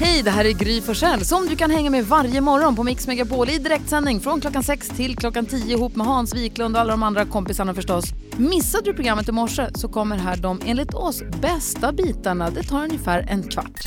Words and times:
Hej, 0.00 0.22
det 0.22 0.30
här 0.30 0.44
är 0.44 0.52
Gry 0.52 0.80
Forssell 0.80 1.24
som 1.24 1.46
du 1.46 1.56
kan 1.56 1.70
hänga 1.70 1.90
med 1.90 2.04
varje 2.06 2.40
morgon 2.40 2.76
på 2.76 2.82
Mix 2.82 3.06
Megapol 3.06 3.50
i 3.50 3.58
direktsändning 3.58 4.20
från 4.20 4.40
klockan 4.40 4.62
6 4.62 4.88
till 4.88 5.16
klockan 5.16 5.46
10 5.46 5.76
ihop 5.76 5.96
med 5.96 6.06
Hans 6.06 6.34
Wiklund 6.34 6.74
och 6.76 6.80
alla 6.80 6.90
de 6.90 7.02
andra 7.02 7.24
kompisarna 7.24 7.74
förstås. 7.74 8.04
Missade 8.36 8.84
du 8.84 8.94
programmet 8.94 9.28
i 9.28 9.32
morse 9.32 9.66
så 9.74 9.88
kommer 9.88 10.16
här 10.16 10.36
de 10.36 10.60
enligt 10.66 10.94
oss 10.94 11.22
bästa 11.42 11.92
bitarna. 11.92 12.50
Det 12.50 12.62
tar 12.62 12.84
ungefär 12.84 13.26
en 13.28 13.42
kvart. 13.42 13.80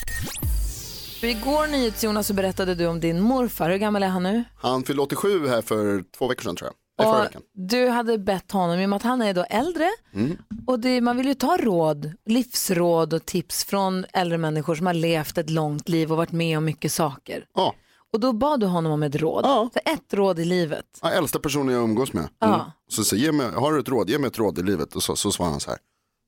För 1.19 1.27
igår 1.27 1.67
NyhetsJonas 1.67 2.27
så 2.27 2.33
berättade 2.33 2.75
du 2.75 2.87
om 2.87 2.99
din 2.99 3.21
morfar. 3.21 3.69
Hur 3.69 3.77
gammal 3.77 4.03
är 4.03 4.07
han 4.07 4.23
nu? 4.23 4.43
Han 4.55 4.83
fyllde 4.83 5.01
87 5.01 5.47
här 5.47 5.61
för 5.61 6.03
två 6.17 6.27
veckor 6.27 6.43
sedan 6.43 6.55
tror 6.55 6.67
jag. 6.67 6.73
Och 6.97 7.25
du 7.53 7.87
hade 7.89 8.17
bett 8.17 8.51
honom, 8.51 8.79
i 8.79 8.85
och 8.85 8.89
med 8.89 8.97
att 8.97 9.03
han 9.03 9.21
är 9.21 9.33
då 9.33 9.43
äldre, 9.43 9.89
Mm. 10.13 10.37
och 10.67 10.79
det, 10.79 11.01
man 11.01 11.17
vill 11.17 11.27
ju 11.27 11.33
ta 11.33 11.57
råd, 11.57 12.11
livsråd 12.25 13.13
och 13.13 13.25
tips 13.25 13.63
från 13.63 14.05
äldre 14.13 14.37
människor 14.37 14.75
som 14.75 14.85
har 14.85 14.93
levt 14.93 15.37
ett 15.37 15.49
långt 15.49 15.89
liv 15.89 16.11
och 16.11 16.17
varit 16.17 16.31
med 16.31 16.57
om 16.57 16.65
mycket 16.65 16.91
saker. 16.91 17.45
Ja. 17.55 17.75
Och 18.13 18.19
då 18.19 18.33
bad 18.33 18.59
du 18.59 18.65
honom 18.65 18.91
om 18.91 19.03
ett 19.03 19.15
råd. 19.15 19.45
Ja. 19.45 19.69
Så 19.73 19.79
ett 19.91 20.13
råd 20.13 20.39
i 20.39 20.45
livet. 20.45 20.85
Ja, 21.01 21.09
äldsta 21.11 21.39
personen 21.39 21.73
jag 21.75 21.83
umgås 21.83 22.13
med. 22.13 22.27
Ja. 22.39 22.71
Så, 22.89 23.03
så 23.03 23.15
ge 23.15 23.31
mig, 23.31 23.51
har 23.51 23.73
du 23.73 23.79
ett 23.79 23.89
råd, 23.89 24.09
ge 24.09 24.17
mig 24.19 24.27
ett 24.27 24.37
råd 24.37 24.59
i 24.59 24.63
livet. 24.63 24.95
Och 24.95 25.03
så, 25.03 25.15
så 25.15 25.31
svarade 25.31 25.53
han 25.53 25.59
så 25.59 25.69
här. 25.69 25.79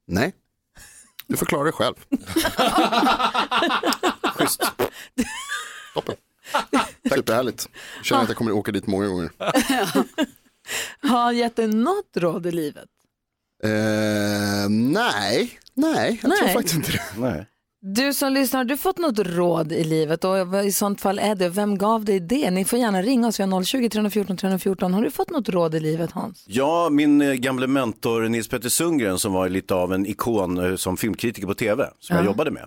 Nej, 0.07 0.33
du 1.27 1.37
får 1.37 1.45
klara 1.45 1.63
dig 1.63 1.73
själv. 1.73 1.95
Schysst. 4.35 4.63
Toppen. 5.93 6.15
Superhärligt. 7.15 7.69
Jag 7.97 8.05
känner 8.05 8.21
att 8.23 8.27
jag 8.29 8.37
kommer 8.37 8.51
åka 8.51 8.71
dit 8.71 8.87
många 8.87 9.07
gånger. 9.07 9.29
Har 11.01 11.19
han 11.19 11.37
gett 11.37 11.55
dig 11.55 11.67
något 11.67 12.17
råd 12.17 12.45
i 12.45 12.51
livet? 12.51 12.87
Eh, 13.63 14.69
nej, 14.69 15.59
nej, 15.73 16.19
jag 16.21 16.31
tror 16.31 16.45
Nej. 16.45 16.53
faktiskt 16.53 16.75
inte 16.75 16.91
det. 16.91 17.01
Nej. 17.17 17.45
Du 17.81 18.13
som 18.13 18.33
lyssnar, 18.33 18.57
har 18.57 18.65
du 18.65 18.77
fått 18.77 18.97
något 18.97 19.19
råd 19.19 19.71
i 19.71 19.83
livet 19.83 20.23
och 20.23 20.65
i 20.65 20.71
sånt 20.71 21.01
fall 21.01 21.19
är 21.19 21.35
det? 21.35 21.49
Vem 21.49 21.77
gav 21.77 22.05
dig 22.05 22.19
det? 22.19 22.51
Ni 22.51 22.65
får 22.65 22.79
gärna 22.79 23.01
ringa 23.01 23.27
oss, 23.27 23.39
vi 23.39 23.43
har 23.43 23.63
020 23.63 23.89
314 23.89 24.37
314. 24.37 24.93
Har 24.93 25.01
du 25.01 25.11
fått 25.11 25.29
något 25.29 25.49
råd 25.49 25.75
i 25.75 25.79
livet 25.79 26.11
Hans? 26.11 26.45
Ja, 26.47 26.89
min 26.89 27.21
eh, 27.21 27.33
gamle 27.33 27.67
mentor 27.67 28.21
Nils 28.21 28.47
Petter 28.47 28.69
Sundgren 28.69 29.19
som 29.19 29.33
var 29.33 29.49
lite 29.49 29.75
av 29.75 29.93
en 29.93 30.05
ikon 30.05 30.57
eh, 30.57 30.75
som 30.75 30.97
filmkritiker 30.97 31.47
på 31.47 31.53
tv 31.53 31.89
som 31.99 32.15
jag 32.15 32.25
jobbade 32.25 32.51
med. 32.51 32.65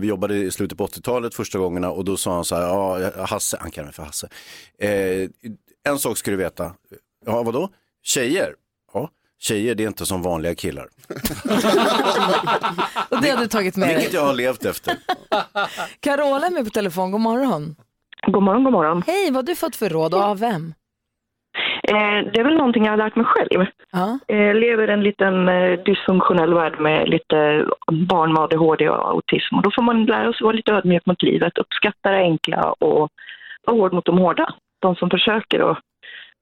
Vi 0.00 0.06
jobbade 0.06 0.36
i 0.36 0.50
slutet 0.50 0.78
på 0.78 0.86
80-talet 0.86 1.34
första 1.34 1.58
gångerna 1.58 1.90
och 1.90 2.04
då 2.04 2.16
sa 2.16 2.34
han 2.34 2.44
så 2.44 2.54
här, 2.54 2.62
ja 2.62 3.10
Hasse, 3.26 3.56
han 3.60 3.70
kallar 3.70 3.86
mig 3.86 3.94
för 3.94 4.02
Hasse. 4.02 4.28
Eh, 4.78 5.28
en 5.88 5.98
sak 5.98 6.18
ska 6.18 6.30
du 6.30 6.36
veta, 6.36 6.72
ja 7.26 7.42
vadå? 7.42 7.68
Tjejer, 8.02 8.54
ja 8.94 9.08
tjejer 9.38 9.74
det 9.74 9.82
är 9.82 9.88
inte 9.88 10.06
som 10.06 10.22
vanliga 10.22 10.54
killar. 10.54 10.84
Och 13.08 13.22
det 13.22 13.30
har 13.30 13.36
du 13.40 13.46
tagit 13.46 13.76
med 13.76 13.88
Vilket 13.88 14.12
dig. 14.12 14.20
jag 14.20 14.26
har 14.26 14.34
levt 14.34 14.64
efter. 14.64 14.96
Carola 16.00 16.46
är 16.46 16.50
med 16.50 16.64
på 16.64 16.70
telefon, 16.70 17.10
god 17.10 17.20
morgon. 17.20 17.76
God 18.26 18.42
morgon, 18.42 18.64
god 18.64 18.72
morgon. 18.72 19.02
Hej, 19.06 19.26
vad 19.26 19.36
har 19.36 19.42
du 19.42 19.54
fått 19.56 19.76
för 19.76 19.88
råd 19.88 20.14
och 20.14 20.20
av 20.22 20.38
vem? 20.40 20.74
Eh, 21.82 22.30
det 22.32 22.40
är 22.40 22.44
väl 22.44 22.56
någonting 22.56 22.84
jag 22.84 22.92
har 22.92 22.96
lärt 22.96 23.16
mig 23.16 23.24
själv. 23.24 23.66
Ja. 23.92 24.18
Eh, 24.28 24.54
lever 24.54 24.90
i 24.90 24.92
en 24.92 25.02
liten 25.02 25.48
eh, 25.48 25.78
dysfunktionell 25.84 26.54
värld 26.54 26.80
med 26.80 27.08
lite 27.08 27.66
barn 28.08 28.32
med 28.32 28.42
ADHD 28.42 28.88
och 28.88 29.08
autism. 29.08 29.54
Och 29.56 29.62
då 29.62 29.70
får 29.74 29.82
man 29.82 30.04
lära 30.04 30.32
sig 30.32 30.44
vara 30.44 30.56
lite 30.56 30.72
ödmjuk 30.72 31.06
mot 31.06 31.22
livet, 31.22 31.58
uppskatta 31.58 32.10
det 32.10 32.16
enkla 32.18 32.72
och 32.72 33.08
vara 33.66 33.76
hård 33.76 33.92
mot 33.92 34.04
de 34.04 34.18
hårda. 34.18 34.54
De 34.80 34.96
som 34.96 35.10
försöker 35.10 35.70
att 35.70 35.78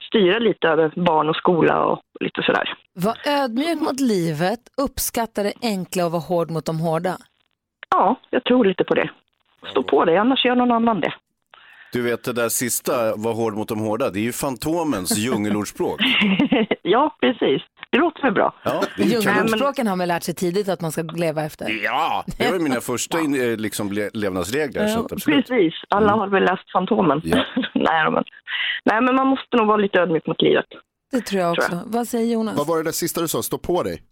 styra 0.09 0.39
lite 0.39 0.69
över 0.69 0.93
barn 0.97 1.29
och 1.29 1.37
skola 1.37 1.85
och 1.85 2.01
lite 2.21 2.43
sådär. 2.43 2.75
Var 2.95 3.17
ödmjuk 3.27 3.81
mot 3.81 4.01
livet, 4.01 4.61
uppskatta 4.77 5.43
det 5.43 5.53
enkla 5.63 6.07
och 6.07 6.13
var 6.13 6.21
hård 6.21 6.51
mot 6.51 6.67
de 6.67 6.81
hårda. 6.81 7.17
Ja, 7.91 8.21
jag 8.31 8.45
tror 8.45 8.65
lite 8.65 8.85
på 8.85 8.95
det. 8.95 9.11
Stå 9.71 9.83
på 9.83 10.05
dig, 10.05 10.17
annars 10.17 10.45
gör 10.45 10.55
någon 10.55 10.73
annan 10.73 11.01
det. 11.01 11.13
Du 11.93 12.03
vet 12.03 12.25
det 12.25 12.33
där 12.33 12.49
sista, 12.49 12.93
var 13.17 13.35
hård 13.35 13.55
mot 13.55 13.69
de 13.69 13.79
hårda, 13.79 14.11
det 14.11 14.19
är 14.19 14.23
ju 14.23 14.33
Fantomens 14.33 15.19
djungelordspråk. 15.19 16.01
ja, 16.83 17.17
precis. 17.21 17.63
Det 17.91 17.99
låter 17.99 18.23
väl 18.23 18.33
bra. 18.33 18.55
Ja, 18.65 18.83
det 18.97 19.03
är 19.03 19.89
har 19.89 19.97
man 19.97 20.09
lärt 20.09 20.23
sig 20.23 20.35
tidigt 20.35 20.69
att 20.69 20.81
man 20.81 20.93
ska 20.93 21.03
leva 21.03 21.45
efter. 21.45 21.85
Ja, 21.85 22.25
det 22.39 22.51
var 22.51 22.59
mina 22.59 22.81
första 22.81 23.21
in, 23.21 23.35
eh, 23.41 23.57
liksom, 23.57 23.93
le- 23.93 24.11
levnadsregler. 24.13 24.89
Så 24.89 25.05
att 25.05 25.13
absolut. 25.13 25.47
Precis, 25.47 25.75
alla 25.89 26.13
har 26.13 26.29
väl 26.29 26.45
läst 26.45 26.73
Fantomen. 26.73 27.21
Ja. 27.25 27.37
Nej, 27.75 28.11
men, 28.11 28.25
nej, 28.85 29.01
men 29.03 29.15
man 29.15 29.27
måste 29.27 29.57
nog 29.57 29.67
vara 29.67 29.77
lite 29.77 29.99
ödmjuk 29.99 30.27
mot 30.27 30.43
livet. 30.43 30.67
Det 31.13 31.21
tror 31.21 31.43
jag 31.43 31.53
också. 31.53 31.69
Tror 31.71 31.83
Vad 31.87 32.09
säger 32.09 32.33
Jonas? 32.33 32.57
Vad 32.59 32.67
var 32.67 32.77
det 32.77 32.83
där 32.83 32.93
sista 32.93 33.21
du 33.21 33.29
sa, 33.29 33.43
stå 33.43 33.59
på 33.59 33.83
dig? 33.83 34.03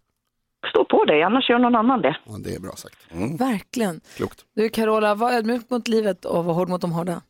Stå 0.69 0.85
på 0.85 1.05
dig, 1.05 1.23
annars 1.23 1.49
gör 1.49 1.59
någon 1.59 1.75
annan 1.75 2.01
det. 2.01 2.17
Ja, 2.25 2.31
det 2.43 2.55
är 2.55 2.59
bra 2.59 2.71
sagt. 2.71 3.07
Verkligen. 3.39 4.01
Klokt. 4.17 4.45
Du 4.55 4.69
Carola, 4.69 5.15
var 5.15 5.31
ödmjuk 5.31 5.69
mot 5.69 5.87
livet 5.87 6.25
och 6.25 6.45
var 6.45 6.53
hård 6.53 6.69
mot 6.69 6.81
de 6.81 6.91
hårda. 6.91 7.21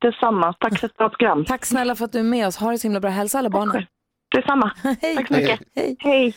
Detsamma. 0.00 0.52
Tack 0.60 0.78
för 0.80 0.86
ett 0.86 0.96
bra 0.96 1.08
program. 1.08 1.44
Tack 1.44 1.64
snälla 1.64 1.94
för 1.94 2.04
att 2.04 2.12
du 2.12 2.18
är 2.18 2.22
med 2.22 2.46
oss. 2.46 2.56
Ha 2.56 2.70
det 2.70 2.78
så 2.78 2.82
himla 2.86 3.00
bra. 3.00 3.10
Hälsa 3.10 3.38
alla 3.38 3.50
barnen. 3.50 3.86
Detsamma. 4.34 4.72
Hej. 5.02 5.16
Tack 5.16 5.28
så 5.28 5.34
mycket. 5.34 5.60
Hej. 5.76 5.96
Hej. 5.98 6.34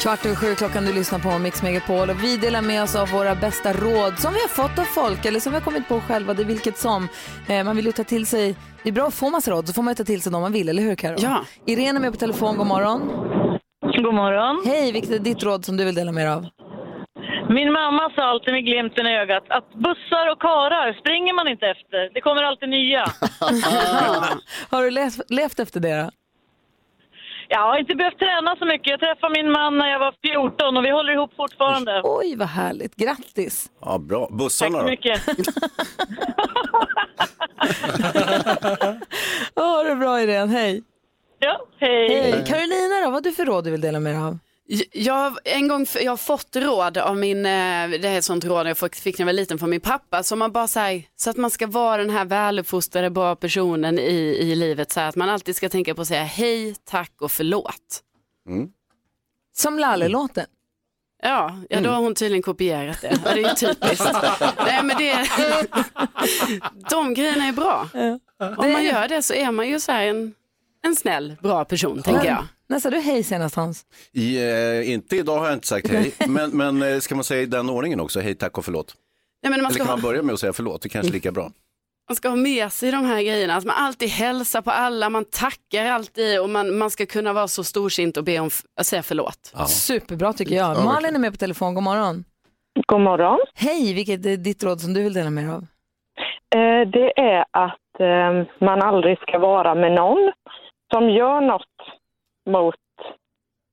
Kvart 0.00 0.26
över 0.26 0.36
sju 0.36 0.54
klockan 0.54 0.84
du 0.84 0.92
lyssnar 0.92 1.18
på 1.18 1.38
Mix 1.38 1.62
Megapol 1.62 2.10
och 2.10 2.24
vi 2.24 2.36
delar 2.36 2.62
med 2.62 2.82
oss 2.82 2.96
av 2.96 3.08
våra 3.08 3.34
bästa 3.34 3.72
råd 3.72 4.18
som 4.18 4.32
vi 4.32 4.40
har 4.40 4.48
fått 4.48 4.78
av 4.78 4.84
folk 4.84 5.24
eller 5.24 5.40
som 5.40 5.52
vi 5.52 5.58
har 5.58 5.64
kommit 5.64 5.88
på 5.88 6.00
själva, 6.00 6.34
det 6.34 6.42
är 6.42 6.46
vilket 6.46 6.78
som. 6.78 7.08
Eh, 7.48 7.64
man 7.64 7.76
vill 7.76 7.86
ju 7.86 7.92
ta 7.92 8.04
till 8.04 8.26
sig, 8.26 8.56
det 8.82 8.88
är 8.88 8.92
bra 8.92 9.06
att 9.06 9.14
få 9.14 9.30
massa 9.30 9.50
råd 9.50 9.66
så 9.68 9.72
får 9.72 9.82
man 9.82 9.92
ju 9.92 9.96
ta 9.96 10.04
till 10.04 10.22
sig 10.22 10.32
dem 10.32 10.42
man 10.42 10.52
vill, 10.52 10.68
eller 10.68 10.82
hur 10.82 10.94
Karo? 10.94 11.16
Ja. 11.18 11.44
Irene 11.66 11.98
är 11.98 12.00
med 12.00 12.12
på 12.12 12.18
telefon, 12.18 12.56
god 12.56 12.66
morgon. 12.66 13.00
God 14.02 14.14
morgon. 14.14 14.62
Hej, 14.66 14.92
vilket 14.92 15.10
är 15.10 15.18
ditt 15.18 15.42
råd 15.42 15.64
som 15.64 15.76
du 15.76 15.84
vill 15.84 15.94
dela 15.94 16.12
med 16.12 16.26
dig 16.26 16.32
av? 16.32 16.46
Min 17.54 17.72
mamma 17.72 18.10
sa 18.14 18.22
alltid 18.22 18.52
med 18.54 18.64
glimten 18.64 19.06
i 19.06 19.18
ögat 19.18 19.44
att 19.48 19.68
bussar 19.74 20.32
och 20.32 20.40
karar 20.40 20.92
springer 21.00 21.34
man 21.34 21.48
inte 21.48 21.66
efter. 21.66 22.10
Det 22.14 22.20
kommer 22.20 22.42
alltid 22.42 22.68
nya. 22.68 23.04
Har 24.70 24.82
du 24.82 24.90
levt, 24.90 25.30
levt 25.30 25.58
efter 25.58 25.80
det 25.80 26.02
då? 26.02 26.10
Jag 27.48 27.60
har 27.60 27.78
inte 27.78 27.94
behövt 27.94 28.18
träna 28.18 28.56
så 28.58 28.64
mycket. 28.64 28.86
Jag 28.86 29.00
träffade 29.00 29.32
min 29.42 29.52
man 29.52 29.78
när 29.78 29.88
jag 29.88 29.98
var 29.98 30.14
14 30.22 30.76
och 30.76 30.84
vi 30.84 30.90
håller 30.90 31.12
ihop 31.12 31.32
fortfarande. 31.36 32.00
Oj, 32.04 32.36
vad 32.36 32.48
härligt. 32.48 32.96
Grattis. 32.96 33.70
Ja, 33.80 33.98
bra. 33.98 34.26
Tack 34.26 34.38
Bussarna 34.38 34.78
så 34.78 34.84
då? 34.84 34.90
mycket. 34.90 35.20
Ja, 39.54 39.62
ha 39.76 39.82
det 39.82 39.94
bra 39.96 40.20
Irene, 40.22 40.52
hej. 40.52 40.82
Ja, 41.38 41.66
hej. 41.78 42.08
Hej. 42.08 42.44
Carolina 42.46 42.94
då, 43.04 43.04
vad 43.04 43.12
har 43.12 43.20
du 43.20 43.32
för 43.32 43.44
råd 43.44 43.64
du 43.64 43.70
vill 43.70 43.80
dela 43.80 44.00
med 44.00 44.14
dig 44.14 44.22
av? 44.22 44.38
Jag, 44.92 45.36
en 45.44 45.68
gång, 45.68 45.86
jag 46.02 46.12
har 46.12 46.16
fått 46.16 46.56
råd 46.56 46.98
av 46.98 47.16
min, 47.16 47.46
eh, 47.46 47.88
det 47.88 48.08
är 48.08 48.18
ett 48.18 48.24
sånt 48.24 48.44
råd 48.44 48.66
jag 48.66 48.78
fick 48.78 48.94
fick 48.94 49.18
när 49.18 49.22
jag 49.22 49.26
var 49.26 49.32
liten 49.32 49.58
från 49.58 49.70
min 49.70 49.80
pappa, 49.80 50.22
som 50.22 50.38
man 50.38 50.52
bara 50.52 50.68
säger, 50.68 51.04
så 51.16 51.30
att 51.30 51.36
man 51.36 51.50
ska 51.50 51.66
vara 51.66 51.96
den 51.96 52.10
här 52.10 52.24
väluppfostrade 52.24 53.10
bra 53.10 53.36
personen 53.36 53.98
i, 53.98 54.38
i 54.40 54.54
livet, 54.54 54.92
så 54.92 55.00
här, 55.00 55.08
att 55.08 55.16
man 55.16 55.28
alltid 55.28 55.56
ska 55.56 55.68
tänka 55.68 55.94
på 55.94 56.02
att 56.02 56.08
säga 56.08 56.24
hej, 56.24 56.74
tack 56.84 57.12
och 57.20 57.32
förlåt. 57.32 58.02
Som 59.56 59.78
Lalle-låten. 59.78 60.46
Ja, 61.22 61.58
ja 61.70 61.80
då 61.80 61.90
har 61.90 62.00
hon 62.02 62.14
tydligen 62.14 62.42
kopierat 62.42 63.00
det. 63.00 63.18
Ja, 63.24 63.34
det 63.34 63.42
är 63.42 63.48
ju 63.48 63.54
typiskt. 63.54 64.12
Nej, 64.66 64.82
men 64.82 64.96
det, 64.96 65.28
de 66.90 67.14
grejerna 67.14 67.44
är 67.44 67.52
bra. 67.52 67.88
Om 68.56 68.72
man 68.72 68.84
gör 68.84 69.08
det 69.08 69.22
så 69.22 69.34
är 69.34 69.52
man 69.52 69.68
ju 69.68 69.80
så 69.80 69.92
här 69.92 70.06
en, 70.06 70.34
en 70.82 70.96
snäll, 70.96 71.36
bra 71.42 71.64
person, 71.64 72.02
tänker 72.02 72.26
jag. 72.26 72.44
När 72.68 72.78
sa 72.80 72.90
du 72.90 72.98
hej 73.00 73.22
senast 73.24 73.56
Hans? 73.56 73.84
I, 74.12 74.36
eh, 74.50 74.92
inte 74.92 75.16
idag 75.16 75.38
har 75.38 75.44
jag 75.46 75.54
inte 75.54 75.66
sagt 75.66 75.88
hej, 75.88 76.14
men, 76.28 76.50
men 76.50 76.82
eh, 76.92 76.98
ska 76.98 77.14
man 77.14 77.24
säga 77.24 77.42
i 77.42 77.46
den 77.46 77.70
ordningen 77.70 78.00
också, 78.00 78.20
hej, 78.20 78.34
tack 78.34 78.58
och 78.58 78.64
förlåt? 78.64 78.94
Nej, 79.42 79.50
men 79.50 79.62
man, 79.62 79.66
Eller 79.66 79.68
ska 79.74 79.78
kan 79.78 79.86
ha, 79.88 79.96
man 79.96 80.02
börja 80.02 80.22
med 80.22 80.32
att 80.32 80.40
säga 80.40 80.52
förlåt, 80.52 80.82
det 80.82 80.88
kanske 80.88 81.10
är 81.10 81.12
lika 81.12 81.32
bra. 81.32 81.50
man 82.08 82.16
ska 82.16 82.28
ha 82.28 82.36
med 82.36 82.72
sig 82.72 82.90
de 82.92 83.04
här 83.04 83.22
grejerna, 83.22 83.54
att 83.54 83.64
man 83.64 83.76
alltid 83.78 84.08
hälsar 84.08 84.62
på 84.62 84.70
alla, 84.70 85.10
man 85.10 85.24
tackar 85.24 85.86
alltid 85.86 86.40
och 86.40 86.50
man, 86.50 86.78
man 86.78 86.90
ska 86.90 87.06
kunna 87.06 87.32
vara 87.32 87.48
så 87.48 87.64
storsint 87.64 88.16
och 88.16 88.24
be 88.24 88.38
om 88.38 88.46
f- 88.46 88.62
att 88.80 88.86
säga 88.86 89.02
förlåt. 89.02 89.52
Ja. 89.54 89.66
Superbra 89.66 90.32
tycker 90.32 90.54
jag. 90.56 90.84
Malin 90.84 91.14
är 91.14 91.18
med 91.18 91.32
på 91.32 91.36
telefon, 91.36 91.74
god 91.74 91.82
morgon. 91.84 92.24
God 92.86 93.00
morgon. 93.00 93.38
Hej, 93.54 93.94
vilket 93.94 94.26
är 94.26 94.36
ditt 94.36 94.64
råd 94.64 94.80
som 94.80 94.94
du 94.94 95.02
vill 95.02 95.12
dela 95.12 95.30
med 95.30 95.44
dig 95.44 95.52
av? 95.54 95.62
Eh, 96.54 96.88
det 96.92 97.12
är 97.20 97.40
att 97.50 98.00
eh, 98.00 98.46
man 98.66 98.82
aldrig 98.82 99.18
ska 99.18 99.38
vara 99.38 99.74
med 99.74 99.92
någon 99.92 100.32
som 100.94 101.10
gör 101.10 101.40
något 101.40 101.76
mot... 102.46 102.74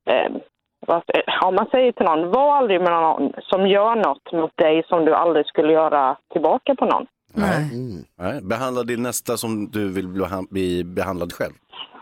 Eh, 0.10 0.32
vad, 0.88 1.04
om 1.44 1.56
man 1.56 1.66
säger 1.72 1.92
till 1.92 2.06
någon, 2.06 2.32
var 2.32 2.56
aldrig 2.58 2.82
med 2.82 2.92
någon 2.92 3.34
som 3.42 3.68
gör 3.68 3.96
något 3.96 4.32
mot 4.32 4.58
dig 4.58 4.84
som 4.88 5.06
du 5.06 5.14
aldrig 5.16 5.46
skulle 5.46 5.74
göra 5.74 6.18
tillbaka 6.34 6.76
på 6.76 6.86
någon. 6.86 7.06
Nej. 7.34 7.70
Nej, 8.18 8.42
behandla 8.44 8.84
din 8.84 9.04
nästa 9.04 9.38
som 9.38 9.68
du 9.72 9.94
vill 9.94 10.08
bli 10.08 10.22
behan- 10.22 10.48
bli 10.50 10.84
behandlad 10.84 11.34
själv. 11.34 11.54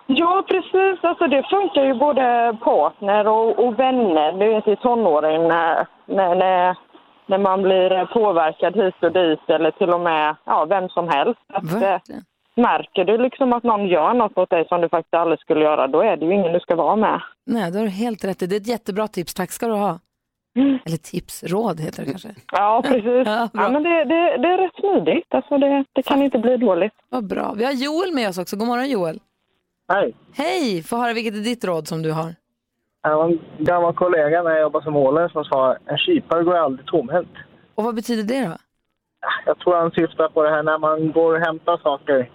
Ja, 0.08 0.44
precis. 0.48 1.04
Alltså, 1.04 1.28
det 1.28 1.44
funkar 1.50 1.84
ju 1.86 1.94
både 1.94 2.58
partner 2.64 3.28
och, 3.28 3.66
och 3.66 3.80
vänner. 3.80 4.32
Du 4.32 4.48
vet 4.48 4.68
i 4.68 4.76
tonåren 4.76 5.48
när, 5.48 5.88
när, 6.06 6.36
när, 6.36 6.78
när 7.26 7.38
man 7.38 7.62
blir 7.62 8.06
påverkad 8.06 8.76
hit 8.76 8.96
och 9.02 9.12
dit 9.12 9.50
eller 9.50 9.72
till 9.72 9.90
och 9.90 10.00
med 10.00 10.36
ja, 10.46 10.66
vem 10.66 10.90
som 10.90 11.08
helst. 11.10 11.40
Att, 11.54 11.82
eh. 11.84 11.98
Märker 12.60 13.06
du 13.06 13.18
liksom 13.18 13.54
att 13.54 13.64
någon 13.64 13.88
gör 13.88 14.14
något 14.14 14.38
åt 14.38 14.50
dig 14.50 14.68
som 14.68 14.82
du 14.82 14.90
faktiskt 14.90 15.14
aldrig 15.14 15.40
skulle 15.40 15.64
göra, 15.64 15.88
då 15.88 16.02
är 16.02 16.18
det 16.18 16.26
ju 16.26 16.34
ingen 16.34 16.54
du 16.54 16.60
ska 16.60 16.76
vara 16.76 16.96
med. 16.96 17.22
Nej, 17.46 17.72
då 17.72 17.78
har 17.78 17.84
du 17.86 17.92
helt 17.92 18.24
rätt. 18.24 18.40
Det 18.40 18.56
är 18.56 18.58
ett 18.62 18.68
jättebra 18.68 19.08
tips. 19.08 19.34
Tack 19.34 19.52
ska 19.52 19.68
du 19.68 19.74
ha. 19.74 20.00
Eller 20.86 20.98
tips, 20.98 21.44
råd 21.44 21.80
heter 21.80 22.04
det 22.06 22.10
kanske. 22.10 22.30
Ja, 22.52 22.82
precis. 22.86 23.04
Ja, 23.28 23.50
ja, 23.54 23.70
men 23.70 23.84
det, 23.84 24.04
det, 24.06 24.38
det 24.38 24.48
är 24.48 24.58
rätt 24.58 24.76
smidigt. 24.80 25.34
Alltså 25.34 25.58
det, 25.58 25.86
det 25.94 26.04
kan 26.04 26.22
inte 26.22 26.40
bli 26.40 26.58
dåligt. 26.58 26.94
Vad 27.10 27.28
bra. 27.28 27.54
Vi 27.58 27.66
har 27.66 27.72
Joel 27.72 28.14
med 28.14 28.30
oss 28.30 28.38
också. 28.38 28.58
God 28.58 28.68
morgon 28.68 28.90
Joel. 28.90 29.20
Hej. 29.94 30.14
Hej, 30.34 30.84
få 30.84 30.96
höra 30.98 31.14
vilket 31.14 31.34
är 31.34 31.40
ditt 31.44 31.66
råd 31.66 31.88
som 31.88 32.02
du 32.02 32.12
har. 32.12 32.36
Jag 33.02 33.16
har 33.16 33.26
en 33.30 33.40
gammal 33.58 33.94
kollega 33.94 34.44
när 34.44 34.52
jag 34.52 34.62
jobbade 34.62 34.84
som 34.84 34.94
målare 34.94 35.30
som 35.30 35.44
sa 35.44 35.76
en 35.86 35.98
kypare 35.98 36.44
går 36.44 36.56
aldrig 36.56 36.88
tomhänt. 36.88 37.34
Och 37.76 37.84
vad 37.84 37.96
betyder 37.96 38.24
det 38.24 38.46
då? 38.48 38.58
Jag 39.46 39.60
tror 39.60 39.76
han 39.76 39.92
syftar 39.92 40.30
på 40.30 40.44
det 40.44 40.50
här 40.50 40.64
när 40.64 40.78
man 40.78 41.12
går 41.12 41.34
och 41.36 41.42
hämtar 41.42 41.78
saker. 41.78 42.30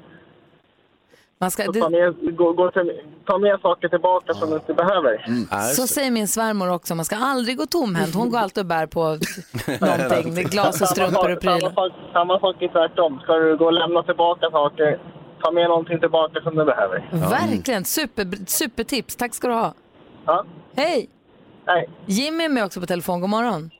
Man 1.38 1.50
ska, 1.50 1.70
det, 1.72 1.80
ta, 1.80 1.88
med, 1.88 2.36
gå, 2.36 2.52
gå 2.52 2.70
till, 2.70 2.92
ta 3.26 3.38
med 3.38 3.60
saker 3.60 3.88
tillbaka 3.88 4.34
som 4.34 4.50
du 4.50 4.56
inte 4.56 4.74
behöver. 4.74 5.24
Just 5.28 5.76
så 5.76 5.86
säger 5.86 6.10
min 6.10 6.28
svärmor 6.28 6.70
också, 6.70 6.94
man 6.94 7.04
ska 7.04 7.16
aldrig 7.16 7.56
gå 7.56 7.66
tomhänt. 7.66 8.14
Hon 8.14 8.30
går 8.30 8.38
alltid 8.38 8.60
och 8.60 8.66
bär 8.66 8.86
på 8.86 9.00
någonting, 9.80 10.34
med 10.34 10.50
glas 10.50 10.80
och 10.82 10.88
strumpor 10.88 11.18
och 11.18 11.24
samma, 11.24 11.36
prylar. 11.36 11.70
sak, 11.74 11.92
samma 12.12 12.40
sak 12.40 12.62
är 12.62 12.68
tvärtom. 12.68 13.20
Ska 13.22 13.32
du 13.34 13.56
gå 13.56 13.64
och 13.64 13.72
lämna 13.72 14.02
tillbaka 14.02 14.50
saker, 14.50 14.98
ta 15.42 15.50
med 15.50 15.68
någonting 15.68 16.00
tillbaka 16.00 16.40
som 16.40 16.56
du 16.56 16.64
behöver. 16.64 17.08
Verkligen, 17.12 17.84
super, 17.84 18.26
supertips. 18.46 19.16
Tack 19.16 19.34
ska 19.34 19.48
du 19.48 19.54
ha. 19.54 19.74
Ja. 20.26 20.44
Hej! 20.76 21.08
Nej. 21.66 21.88
Jimmy 22.06 22.44
är 22.44 22.48
med 22.48 22.64
också 22.64 22.80
på 22.80 22.86
telefon. 22.86 23.20
God 23.20 23.30
morgon. 23.30 23.70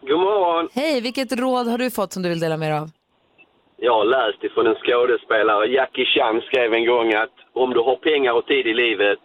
God 0.00 0.20
morgon. 0.20 0.68
Hej, 0.72 1.00
vilket 1.00 1.32
råd 1.32 1.68
har 1.68 1.78
du 1.78 1.90
fått 1.90 2.12
som 2.12 2.22
du 2.22 2.28
vill 2.28 2.40
dela 2.40 2.56
med 2.56 2.70
dig 2.70 2.78
av? 2.78 2.90
Jag 3.80 3.94
har 3.94 4.04
läst 4.04 4.44
ifrån 4.44 4.66
en 4.66 4.74
skådespelare. 4.74 5.66
Jackie 5.66 6.04
Chan 6.04 6.40
skrev 6.40 6.74
en 6.74 6.86
gång 6.86 7.14
att 7.14 7.36
om 7.52 7.70
du 7.74 7.80
har 7.80 7.96
pengar 7.96 8.32
och 8.32 8.46
tid 8.46 8.66
i 8.66 8.74
livet, 8.74 9.18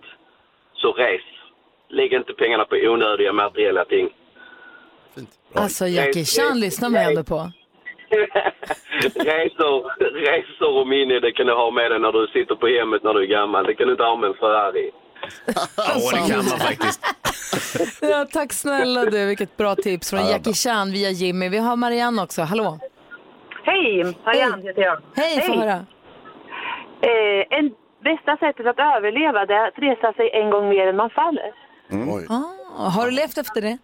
så 0.76 0.92
res. 0.92 1.22
Lägg 1.90 2.14
inte 2.14 2.34
pengarna 2.34 2.66
på 2.66 2.76
onödiga 2.76 3.34
materiella 3.34 3.86
ting. 3.86 4.10
Alltså 5.54 5.88
Jackie 5.88 6.26
Chan 6.26 6.60
lyssnar 6.60 6.90
man 6.90 7.02
ändå 7.02 7.24
på. 7.24 7.36
resor, 9.16 9.78
resor 10.26 10.82
och 10.82 10.88
minne, 10.88 11.20
det 11.20 11.32
kan 11.32 11.46
du 11.48 11.54
ha 11.54 11.72
med 11.72 11.92
dig 11.92 12.00
när 12.00 12.12
du 12.12 12.28
sitter 12.28 12.56
på 12.56 12.68
hemmet 12.68 13.04
när 13.04 13.14
du 13.14 13.22
är 13.24 13.28
gammal. 13.28 13.66
Det 13.66 13.76
kan 13.76 13.88
du 13.88 13.92
inte 13.92 14.04
ha 14.04 14.16
med 14.16 14.28
en 14.30 14.34
Ferrari. 14.36 14.92
Ja, 15.78 16.12
det 16.12 16.34
kan 16.34 16.46
man 16.46 16.60
faktiskt. 16.60 17.02
Ja, 18.02 18.26
tack 18.32 18.54
snälla 18.54 19.06
du, 19.06 19.26
vilket 19.26 19.58
bra 19.58 19.76
tips 19.76 20.10
från 20.10 20.20
Ja, 20.20 20.32
Jackie 20.32 20.54
Chan 20.54 20.92
via 20.92 21.10
Jimmy. 21.10 21.50
Vi 21.50 21.58
har 21.58 21.76
Marianne 21.76 22.24
också, 22.24 22.42
hallå. 22.42 22.80
Hej, 23.64 24.16
Marianne 24.26 24.64
heter 24.64 24.82
jag. 24.82 24.98
Hej, 25.16 25.42
få 25.42 25.54
höra. 25.54 25.86
Eh, 27.02 27.58
en 27.60 27.74
bästa 28.04 28.38
sättet 28.38 28.68
att 28.68 28.80
överleva 28.80 29.46
det 29.46 29.54
är 29.54 29.68
att 29.68 29.80
resa 29.80 30.14
sig 30.14 30.30
en 30.34 30.50
gång 30.50 30.70
mer 30.70 30.88
än 30.88 30.96
man 30.96 31.10
faller. 31.10 31.54
Oj. 31.90 32.26
Ah, 32.30 32.90
har 32.90 33.06
du 33.06 33.12
levt 33.12 33.38
efter 33.38 33.62
det? 33.62 33.78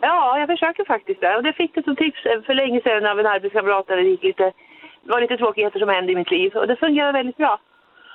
Ja, 0.00 0.38
jag 0.38 0.48
försöker 0.48 0.84
faktiskt 0.84 1.20
det. 1.20 1.36
Och 1.36 1.42
det 1.42 1.52
fick 1.52 1.76
jag 1.76 1.84
som 1.84 1.96
tips 1.96 2.26
eh, 2.26 2.42
för 2.42 2.54
länge 2.54 2.80
sedan 2.80 3.06
av 3.06 3.20
en 3.20 3.26
arbetskamrat 3.26 3.86
där 3.86 3.96
det 3.96 4.02
gick 4.02 4.22
lite, 4.22 4.42
det 5.02 5.10
var 5.12 5.20
lite 5.20 5.36
tråkigheter 5.36 5.78
som 5.78 5.88
hände 5.88 6.12
i 6.12 6.16
mitt 6.16 6.30
liv. 6.30 6.56
Och 6.56 6.66
det 6.66 6.76
fungerar 6.76 7.12
väldigt 7.12 7.36
bra. 7.36 7.60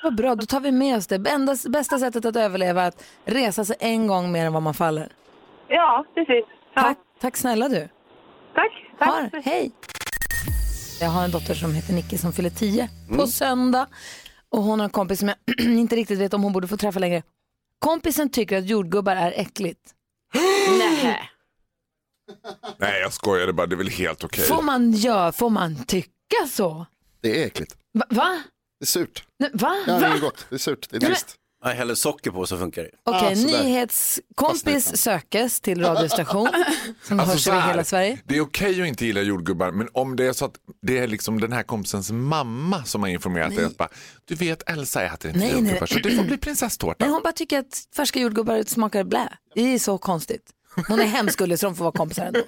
Vad 0.04 0.16
bra, 0.16 0.36
då 0.36 0.46
tar 0.46 0.60
vi 0.60 0.72
med 0.72 0.98
oss 0.98 1.08
det. 1.08 1.30
Enda, 1.30 1.54
bästa 1.70 1.98
sättet 1.98 2.26
att 2.26 2.36
överleva 2.36 2.82
är 2.82 2.88
att 2.88 3.04
resa 3.26 3.66
sig 3.66 3.76
en 3.80 4.08
gång 4.08 4.32
mer 4.32 4.46
än 4.46 4.54
vad 4.54 4.64
man 4.64 4.74
faller. 4.74 5.08
Ja, 5.68 6.06
precis. 6.14 6.46
Ja. 6.74 6.82
Tack, 6.82 6.98
tack 7.20 7.38
snälla 7.38 7.70
du. 7.70 7.90
Tack. 8.54 8.72
tack. 9.00 9.10
Har, 9.10 9.42
hej. 9.42 9.72
Jag 11.00 11.10
har 11.10 11.24
en 11.24 11.32
dotter 11.32 11.54
som 11.54 11.74
heter 11.74 11.94
Nicky 11.94 12.18
som 12.18 12.34
fyller 12.34 12.50
10 12.50 12.90
på 13.16 13.28
söndag. 13.28 13.88
Och 14.50 14.64
hon 14.64 14.80
har 14.80 14.84
en 14.84 14.90
kompis 14.90 15.20
som 15.20 15.28
jag 15.28 15.38
inte 15.60 15.96
riktigt 15.96 16.20
vet 16.20 16.34
om 16.34 16.44
hon 16.44 16.54
borde 16.54 16.68
få 16.68 16.78
träffa 16.78 17.00
längre. 17.00 17.24
Kompisen 17.80 18.30
tycker 18.30 18.58
att 18.58 18.66
jordgubbar 18.68 19.16
är 19.16 19.34
äckligt. 19.36 19.80
Nej. 20.80 21.30
Nej, 22.78 23.02
jag 23.02 23.14
skojade 23.14 23.54
bara. 23.54 23.68
Det 23.68 23.76
är 23.76 23.78
väl 23.78 23.90
helt 23.90 24.24
okej. 24.24 24.44
Får 24.46 24.62
man 24.62 24.92
göra, 24.92 25.32
får 25.32 25.50
man 25.50 25.84
tycka 25.86 26.48
så? 26.50 26.86
Det 27.22 27.42
är 27.44 27.48
äckligt. 27.48 27.76
Va? 27.94 28.06
Va? 28.10 28.42
Det 28.80 28.84
är 28.84 28.88
surt. 28.88 29.26
Nej, 29.40 29.50
Va? 29.54 29.76
Ja, 29.88 29.94
det 29.94 30.00
Va? 30.00 30.08
är 30.16 30.20
gott. 30.20 30.46
Det 30.50 30.56
är 30.56 30.60
surt. 30.60 30.88
Det 30.90 30.98
är 30.98 31.02
trist. 31.02 31.36
Jag 31.70 31.76
häller 31.78 31.96
socker 31.96 32.32
på 32.32 32.46
så 32.46 32.58
funkar 32.58 32.84
det. 32.84 32.90
Okej, 33.04 33.36
sådär. 33.36 33.64
nyhetskompis 33.64 34.98
sökes 34.98 35.60
till 35.62 35.82
radiostation 35.82 36.50
som 37.04 37.20
Alltså, 37.20 37.34
hörs 37.34 37.44
så 37.44 37.52
över 37.52 37.62
här, 37.62 37.70
hela 37.70 37.84
Sverige. 37.84 38.20
Det 38.26 38.38
är 38.38 38.42
okej 38.42 38.82
att 38.82 38.88
inte 38.88 39.06
gilla 39.06 39.22
jordgubbar, 39.22 39.72
men 39.72 39.88
om 39.94 40.16
det 40.16 40.26
är 40.26 40.34
så 40.34 40.46
att 40.46 40.56
det 40.82 40.98
är 40.98 41.08
liksom 41.08 41.40
den 41.40 41.52
här 41.54 41.64
kompisens 41.64 42.12
mamma 42.12 42.84
som 42.84 43.02
har 43.04 43.10
informerat 43.10 43.56
dig 43.56 43.66
att 43.66 43.78
bara, 43.78 43.90
du 44.26 44.36
vet 44.36 44.70
Elsa 44.70 45.04
äter 45.04 45.30
inte 45.32 45.40
Nej, 45.40 45.52
nej. 45.54 45.62
jordgubbar 45.62 45.86
så 45.88 46.00
det 46.00 46.12
får 46.12 46.24
bli 46.24 46.38
prinsesstårta. 46.38 47.06
Nej, 47.06 47.10
hon 47.14 47.22
bara 47.24 47.34
tycker 47.34 47.60
att 47.60 47.84
färska 47.96 48.20
jordgubbar 48.20 48.64
smakar 48.68 49.04
blä. 49.04 49.30
Det 49.56 49.74
är 49.74 49.80
så 49.80 49.98
konstigt. 49.98 50.52
Hon 50.88 51.00
är 51.00 51.06
hemskt 51.06 51.38
gullig 51.38 51.60
så 51.60 51.66
de 51.66 51.76
får 51.76 51.84
vara 51.84 51.92
kompisar 51.92 52.26
ändå. 52.26 52.40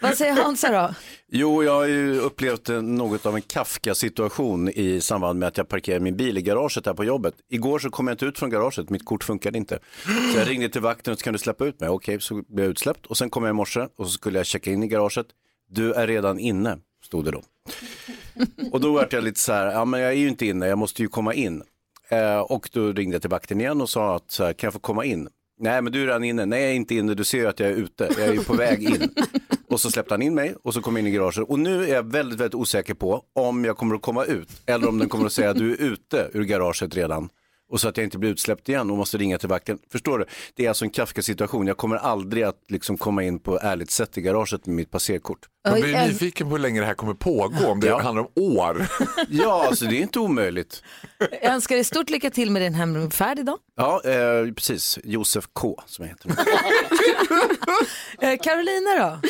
Vad 0.00 0.14
säger 0.14 0.32
Hansa 0.32 0.70
då? 0.70 0.94
Jo, 1.28 1.64
jag 1.64 1.72
har 1.72 1.86
ju 1.86 2.18
upplevt 2.18 2.68
eh, 2.68 2.82
något 2.82 3.26
av 3.26 3.36
en 3.36 3.42
Kafka-situation 3.42 4.68
i 4.68 5.00
samband 5.00 5.38
med 5.38 5.48
att 5.48 5.56
jag 5.56 5.68
parkerade 5.68 6.00
min 6.04 6.16
bil 6.16 6.38
i 6.38 6.42
garaget 6.42 6.86
här 6.86 6.94
på 6.94 7.04
jobbet. 7.04 7.34
Igår 7.50 7.78
så 7.78 7.90
kom 7.90 8.06
jag 8.08 8.14
inte 8.14 8.26
ut 8.26 8.38
från 8.38 8.50
garaget, 8.50 8.90
mitt 8.90 9.04
kort 9.04 9.24
funkade 9.24 9.58
inte. 9.58 9.78
Så 10.32 10.38
jag 10.38 10.48
ringde 10.48 10.68
till 10.68 10.80
vakten 10.80 11.12
och 11.12 11.18
så 11.18 11.24
kan 11.24 11.32
du 11.32 11.38
släppa 11.38 11.64
ut 11.64 11.80
mig? 11.80 11.88
Okej, 11.88 12.20
så 12.20 12.34
blev 12.34 12.64
jag 12.64 12.70
utsläppt 12.70 13.06
och 13.06 13.16
sen 13.16 13.30
kom 13.30 13.44
jag 13.44 13.50
i 13.50 13.54
morse 13.54 13.80
och 13.96 14.06
så 14.06 14.12
skulle 14.12 14.38
jag 14.38 14.46
checka 14.46 14.70
in 14.70 14.82
i 14.82 14.88
garaget. 14.88 15.26
Du 15.70 15.92
är 15.92 16.06
redan 16.06 16.38
inne, 16.38 16.78
stod 17.04 17.24
det 17.24 17.30
då. 17.30 17.42
Och 18.72 18.80
då 18.80 18.92
var 18.92 19.08
jag 19.10 19.24
lite 19.24 19.40
så 19.40 19.52
här, 19.52 19.66
ja 19.66 19.84
men 19.84 20.00
jag 20.00 20.10
är 20.10 20.16
ju 20.16 20.28
inte 20.28 20.46
inne, 20.46 20.66
jag 20.66 20.78
måste 20.78 21.02
ju 21.02 21.08
komma 21.08 21.34
in. 21.34 21.62
Eh, 22.08 22.38
och 22.38 22.68
då 22.72 22.92
ringde 22.92 23.14
jag 23.14 23.22
till 23.22 23.30
vakten 23.30 23.60
igen 23.60 23.80
och 23.80 23.88
sa 23.90 24.16
att 24.16 24.30
så 24.30 24.44
här, 24.44 24.52
kan 24.52 24.66
jag 24.66 24.72
få 24.72 24.78
komma 24.78 25.04
in? 25.04 25.28
Nej 25.60 25.82
men 25.82 25.92
du 25.92 26.02
är 26.02 26.06
redan 26.06 26.24
inne, 26.24 26.46
nej 26.46 26.62
jag 26.62 26.70
är 26.70 26.74
inte 26.74 26.94
inne, 26.94 27.14
du 27.14 27.24
ser 27.24 27.38
ju 27.38 27.46
att 27.46 27.60
jag 27.60 27.70
är 27.70 27.74
ute, 27.74 28.08
jag 28.18 28.28
är 28.28 28.32
ju 28.32 28.44
på 28.44 28.52
väg 28.56 28.82
in. 28.82 29.08
Och 29.68 29.80
så 29.80 29.90
släppte 29.90 30.14
han 30.14 30.22
in 30.22 30.34
mig 30.34 30.54
och 30.62 30.74
så 30.74 30.80
kom 30.80 30.96
jag 30.96 31.00
in 31.00 31.06
i 31.06 31.16
garaget 31.16 31.48
och 31.48 31.58
nu 31.58 31.84
är 31.84 31.94
jag 31.94 32.12
väldigt, 32.12 32.40
väldigt 32.40 32.54
osäker 32.54 32.94
på 32.94 33.22
om 33.32 33.64
jag 33.64 33.76
kommer 33.76 33.94
att 33.94 34.02
komma 34.02 34.24
ut 34.24 34.48
eller 34.66 34.88
om 34.88 34.98
den 34.98 35.08
kommer 35.08 35.26
att 35.26 35.32
säga 35.32 35.50
att 35.50 35.58
du 35.58 35.72
är 35.72 35.76
ute 35.82 36.30
ur 36.32 36.42
garaget 36.44 36.94
redan. 36.96 37.28
Och 37.70 37.80
så 37.80 37.88
att 37.88 37.96
jag 37.96 38.04
inte 38.04 38.18
blir 38.18 38.30
utsläppt 38.30 38.68
igen 38.68 38.90
och 38.90 38.96
måste 38.96 39.18
ringa 39.18 39.38
till 39.38 39.48
vakten. 39.48 39.78
Förstår 39.92 40.18
du? 40.18 40.24
Det 40.54 40.64
är 40.64 40.68
alltså 40.68 40.84
en 40.84 40.90
Kafka-situation. 40.90 41.66
Jag 41.66 41.76
kommer 41.76 41.96
aldrig 41.96 42.42
att 42.44 42.60
liksom 42.68 42.98
komma 42.98 43.22
in 43.22 43.38
på 43.38 43.58
ärligt 43.62 43.90
sätt 43.90 44.18
i 44.18 44.20
garaget 44.20 44.66
med 44.66 44.76
mitt 44.76 44.90
passerkort. 44.90 45.38
Man 45.68 45.80
blir 45.80 46.06
nyfiken 46.06 46.46
på 46.48 46.54
hur 46.54 46.62
länge 46.62 46.80
det 46.80 46.86
här 46.86 46.94
kommer 46.94 47.14
pågå, 47.14 47.66
om 47.66 47.80
det 47.80 47.86
Ja. 47.86 48.00
handlar 48.02 48.22
om 48.22 48.30
år. 48.58 48.86
Ja, 49.28 49.66
alltså 49.66 49.84
det 49.84 49.96
är 49.98 50.02
inte 50.02 50.18
omöjligt. 50.18 50.82
Jag 51.42 51.52
önskar 51.52 51.74
dig 51.74 51.84
stort 51.84 52.10
lycka 52.10 52.30
till 52.30 52.50
med 52.50 52.62
din 52.62 52.74
hemfärd 52.74 53.38
idag. 53.38 53.58
Ja, 53.76 54.02
eh, 54.04 54.52
precis. 54.52 54.98
Josef 55.04 55.44
K 55.52 55.80
som 55.86 56.04
jag 56.04 56.08
heter. 56.10 56.30
Eh, 58.20 58.38
Carolina 58.42 58.90
då? 58.98 59.28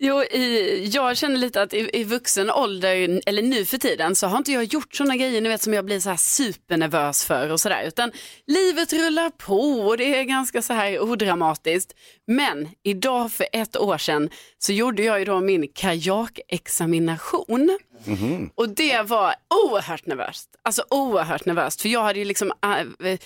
Jo, 0.00 0.22
i, 0.22 0.88
jag 0.92 1.16
känner 1.16 1.36
lite 1.36 1.62
att 1.62 1.74
i, 1.74 1.90
i 1.92 2.04
vuxen 2.04 2.50
ålder, 2.50 3.20
eller 3.26 3.42
nu 3.42 3.64
för 3.64 3.78
tiden, 3.78 4.16
så 4.16 4.26
har 4.26 4.38
inte 4.38 4.52
jag 4.52 4.64
gjort 4.64 4.94
sådana 4.94 5.16
grejer 5.16 5.40
ni 5.40 5.48
vet, 5.48 5.62
som 5.62 5.74
jag 5.74 5.84
blir 5.84 6.00
så 6.00 6.08
här 6.10 6.16
supernervös 6.16 7.24
för 7.24 7.50
och 7.50 7.60
sådär. 7.60 7.82
Utan 7.86 8.12
livet 8.46 8.92
rullar 8.92 9.30
på 9.30 9.60
och 9.60 9.96
det 9.96 10.18
är 10.18 10.22
ganska 10.22 10.62
så 10.62 10.72
här 10.72 11.00
odramatiskt. 11.00 11.94
Men 12.26 12.68
idag 12.82 13.32
för 13.32 13.46
ett 13.52 13.76
år 13.76 13.98
sedan 13.98 14.30
så 14.58 14.72
gjorde 14.72 15.02
jag 15.02 15.18
ju 15.18 15.24
då 15.24 15.40
min 15.40 15.68
kajakexamination. 15.74 17.78
Och 18.54 18.68
det 18.68 19.02
var 19.02 19.34
oerhört 19.64 20.06
nervöst. 20.06 20.48
Alltså 20.62 20.84
oerhört 20.90 21.44
nervöst. 21.44 21.82
För 21.82 21.88
jag 21.88 22.02
hade 22.02 22.18
ju 22.18 22.24
liksom 22.24 22.52
äh, 22.64 23.16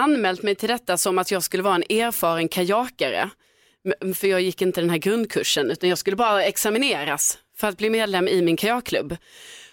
anmält 0.00 0.42
mig 0.42 0.54
till 0.54 0.68
detta 0.68 0.98
som 0.98 1.18
att 1.18 1.30
jag 1.30 1.42
skulle 1.42 1.62
vara 1.62 1.74
en 1.74 1.84
erfaren 1.90 2.48
kajakare. 2.48 3.30
För 4.14 4.26
jag 4.26 4.40
gick 4.40 4.62
inte 4.62 4.80
den 4.80 4.90
här 4.90 4.98
grundkursen 4.98 5.70
utan 5.70 5.88
jag 5.88 5.98
skulle 5.98 6.16
bara 6.16 6.44
examineras 6.44 7.38
för 7.56 7.68
att 7.68 7.78
bli 7.78 7.90
medlem 7.90 8.28
i 8.28 8.42
min 8.42 8.56
kajakklubb. 8.56 9.16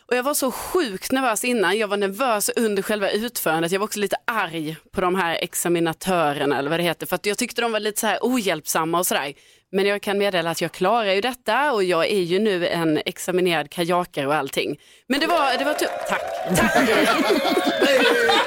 Och 0.08 0.16
jag 0.16 0.24
var 0.24 0.34
så 0.34 0.52
sjukt 0.52 1.12
nervös 1.12 1.44
innan, 1.44 1.78
jag 1.78 1.88
var 1.88 1.98
nervös 1.98 2.50
under 2.56 2.84
själva 2.84 3.10
utförandet, 3.10 3.72
jag 3.72 3.80
var 3.80 3.86
också 3.86 4.00
lite 4.00 4.16
arg 4.26 4.76
på 4.92 5.02
de 5.02 5.16
här 5.16 5.38
examinatörerna 5.42 6.60
eller 6.60 6.70
vad 6.70 6.80
det 6.80 6.84
heter 6.84 7.06
för 7.06 7.16
att 7.16 7.26
jag 7.26 7.38
tyckte 7.38 7.62
de 7.62 7.72
var 7.72 7.80
lite 7.80 8.00
så 8.00 8.08
här 8.08 8.20
ohjälpsamma 8.22 9.00
och 9.00 9.08
sådär. 9.08 9.34
Men 9.72 9.86
jag 9.86 10.02
kan 10.02 10.18
meddela 10.18 10.50
att 10.50 10.62
jag 10.62 10.72
klarar 10.72 11.14
ju 11.14 11.22
detta 11.22 11.74
och 11.74 11.84
jag 11.84 12.06
är 12.06 12.22
ju 12.22 12.40
nu 12.40 12.68
en 12.68 13.00
examinerad 13.06 13.70
kajakare 13.70 14.28
och 14.28 14.36
allting. 14.36 14.80
Men 15.08 15.20
det 15.20 15.28
var, 15.28 15.58
det 15.58 15.66
var 15.66 15.74
tufft. 15.74 16.08
Tack. 16.10 16.22
Tack. 16.56 18.47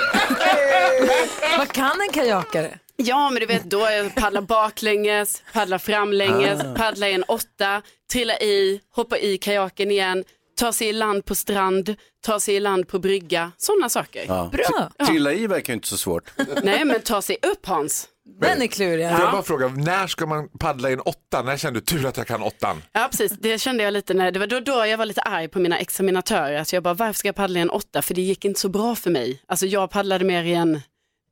Vad 1.58 1.72
kan 1.72 2.00
en 2.08 2.12
kajakare? 2.12 2.78
Ja, 2.96 3.30
men 3.30 3.40
du 3.40 3.46
vet, 3.46 3.64
då 3.64 3.78
jag 3.78 4.14
paddlar 4.14 4.40
baklänges, 4.40 5.42
paddlar 5.52 5.78
framlänges, 5.78 6.62
paddlar 6.76 7.06
i 7.06 7.12
en 7.12 7.22
åtta, 7.22 7.82
trillar 8.12 8.42
i, 8.42 8.80
hoppar 8.94 9.24
i 9.24 9.38
kajaken 9.38 9.90
igen, 9.90 10.24
tar 10.56 10.72
sig 10.72 10.88
i 10.88 10.92
land 10.92 11.24
på 11.24 11.34
strand, 11.34 11.96
tar 12.24 12.38
sig 12.38 12.54
i 12.54 12.60
land 12.60 12.88
på 12.88 12.98
brygga, 12.98 13.52
sådana 13.56 13.88
saker. 13.88 14.24
Ja. 14.28 14.50
Bra. 14.52 15.06
Trilla 15.06 15.32
i 15.32 15.46
verkar 15.46 15.72
ju 15.72 15.74
inte 15.74 15.88
så 15.88 15.96
svårt. 15.96 16.30
Nej, 16.62 16.84
men 16.84 17.00
ta 17.00 17.22
sig 17.22 17.36
upp 17.42 17.66
Hans. 17.66 18.08
Den 18.40 18.62
är 18.62 18.66
klurig. 18.66 19.10
Får 19.10 19.20
jag 19.20 19.32
bara 19.32 19.42
fråga, 19.42 19.68
när 19.68 20.06
ska 20.06 20.26
man 20.26 20.48
paddla 20.48 20.90
i 20.90 20.92
en 20.92 21.00
åtta? 21.00 21.42
När 21.42 21.56
kände 21.56 21.80
du 21.80 21.84
tur 21.84 22.06
att 22.06 22.16
jag 22.16 22.26
kan 22.26 22.42
åttan? 22.42 22.82
Ja, 22.92 23.08
precis. 23.10 23.32
Det 23.32 23.58
kände 23.58 23.82
jag 23.84 23.92
lite 23.92 24.14
när, 24.14 24.32
det 24.32 24.38
var 24.38 24.46
då, 24.46 24.60
då 24.60 24.86
jag 24.86 24.98
var 24.98 25.06
lite 25.06 25.22
arg 25.22 25.48
på 25.48 25.58
mina 25.58 25.78
examinatörer. 25.78 26.58
Alltså 26.58 26.76
jag 26.76 26.82
bara, 26.82 26.94
varför 26.94 27.18
ska 27.18 27.28
jag 27.28 27.34
paddla 27.34 27.58
i 27.58 27.62
en 27.62 27.70
åtta? 27.70 28.02
För 28.02 28.14
det 28.14 28.20
gick 28.20 28.44
inte 28.44 28.60
så 28.60 28.68
bra 28.68 28.94
för 28.94 29.10
mig. 29.10 29.42
Alltså 29.46 29.66
jag 29.66 29.90
paddlade 29.90 30.24
mer 30.24 30.44
i 30.44 30.54
en, 30.54 30.80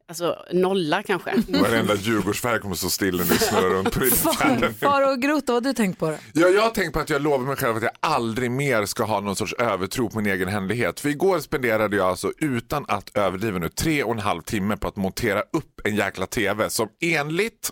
alltså 0.08 0.44
nolla 0.52 1.02
kanske. 1.02 1.34
Varenda 1.48 1.94
Djurgårdsfärg 1.94 2.60
kommer 2.60 2.74
stå 2.74 2.90
still 2.90 3.16
när 3.16 3.24
du 3.24 3.38
snurrar 3.38 3.70
runt 3.74 3.94
på 3.94 4.00
Far, 4.00 4.72
far 4.72 5.12
och 5.12 5.22
Groth, 5.22 5.44
vad 5.46 5.54
har 5.56 5.60
du 5.60 5.72
tänkt 5.72 5.98
på 5.98 6.06
då? 6.06 6.16
Ja, 6.32 6.48
jag 6.48 6.62
har 6.62 6.70
tänkt 6.70 6.92
på 6.92 7.00
att 7.00 7.10
jag 7.10 7.22
lovar 7.22 7.46
mig 7.46 7.56
själv 7.56 7.76
att 7.76 7.82
jag 7.82 7.92
aldrig 8.00 8.50
mer 8.50 8.84
ska 8.86 9.04
ha 9.04 9.20
någon 9.20 9.36
sorts 9.36 9.52
övertro 9.52 10.10
på 10.10 10.16
min 10.20 10.32
egen 10.32 10.48
händighet. 10.48 11.00
För 11.00 11.08
igår 11.08 11.40
spenderade 11.40 11.96
jag 11.96 12.06
alltså 12.06 12.32
utan 12.38 12.84
att 12.88 13.16
överdriva 13.16 13.58
nu 13.58 13.68
tre 13.68 14.02
och 14.02 14.12
en 14.12 14.18
halv 14.18 14.42
timme 14.42 14.76
på 14.76 14.88
att 14.88 14.96
montera 14.96 15.40
upp 15.40 15.80
en 15.84 15.96
jäkla 15.96 16.26
tv 16.26 16.70
som 16.70 16.88
enligt 17.00 17.70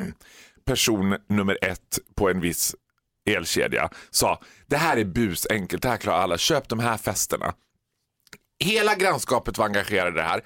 person 0.66 1.16
nummer 1.28 1.58
ett 1.62 1.98
på 2.16 2.30
en 2.30 2.40
viss 2.40 2.74
elkedja 3.30 3.90
sa 4.10 4.40
det 4.66 4.76
här 4.76 4.96
är 4.96 5.04
busenkelt, 5.04 5.82
det 5.82 5.88
här 5.88 5.96
klarar 5.96 6.18
alla, 6.18 6.38
köp 6.38 6.68
de 6.68 6.78
här 6.78 6.96
fästena. 6.96 7.54
Hela 8.64 8.94
grannskapet 8.94 9.58
var 9.58 9.64
engagerade 9.66 10.10
i 10.10 10.12
det 10.14 10.22
här. 10.22 10.44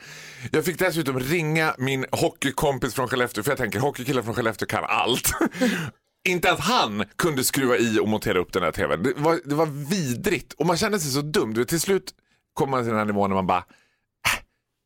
Jag 0.52 0.64
fick 0.64 0.78
dessutom 0.78 1.20
ringa 1.20 1.74
min 1.78 2.06
hockeykompis 2.12 2.94
från 2.94 3.08
Skellefteå, 3.08 3.44
för 3.44 3.50
jag 3.50 3.58
tänker 3.58 3.78
hockeykillar 3.80 4.22
från 4.22 4.34
Skellefteå 4.34 4.66
kan 4.66 4.84
allt. 4.84 5.30
Inte 6.28 6.52
att 6.52 6.60
han 6.60 7.04
kunde 7.16 7.44
skruva 7.44 7.76
i 7.76 7.98
och 7.98 8.08
montera 8.08 8.38
upp 8.38 8.52
den 8.52 8.62
här 8.62 8.72
tvn. 8.72 9.02
Det 9.02 9.12
var, 9.16 9.40
det 9.44 9.54
var 9.54 9.66
vidrigt 9.66 10.52
och 10.52 10.66
man 10.66 10.76
kände 10.76 11.00
sig 11.00 11.10
så 11.10 11.20
dum. 11.22 11.54
Du 11.54 11.64
till 11.64 11.80
slut 11.80 12.14
kommer 12.54 12.70
man 12.70 12.80
till 12.80 12.88
den 12.90 12.98
här 12.98 13.04
nivån 13.06 13.30
när 13.30 13.34
man 13.34 13.46
bara 13.46 13.58
"Äh, 13.58 14.40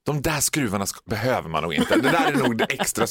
de 0.07 0.23
där 0.23 0.41
skruvarna 0.41 0.85
sk- 0.85 1.03
behöver 1.11 1.49
man 1.49 1.63
nog 1.63 1.75
inte. 1.75 1.97
Det 1.97 2.11
där 2.11 2.33
är 2.33 2.37
nog 2.37 2.57
det 2.59 2.65
extra. 2.65 3.07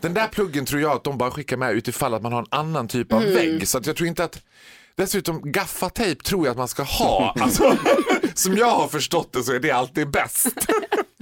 Den 0.00 0.14
där 0.14 0.28
pluggen 0.28 0.64
tror 0.66 0.80
jag 0.82 0.92
att 0.92 1.04
de 1.04 1.18
bara 1.18 1.30
skickar 1.30 1.56
med 1.56 1.72
utifall 1.72 2.14
att 2.14 2.22
man 2.22 2.32
har 2.32 2.40
en 2.40 2.46
annan 2.50 2.88
typ 2.88 3.12
av 3.12 3.22
Mm. 3.22 3.34
vägg. 3.34 3.68
Så 3.68 3.80
jag 3.84 3.96
tror 3.96 4.08
inte 4.08 4.24
att 4.24 4.42
Dessutom 4.96 5.52
gaffatejp 5.52 6.22
tror 6.22 6.46
jag 6.46 6.50
att 6.50 6.58
man 6.58 6.68
ska 6.68 6.82
ha. 6.82 7.34
Alltså, 7.40 7.76
som 8.34 8.56
jag 8.56 8.70
har 8.70 8.88
förstått 8.88 9.32
det 9.32 9.42
så 9.42 9.52
är 9.52 9.60
det 9.60 9.70
alltid 9.70 10.10
bäst. 10.10 10.66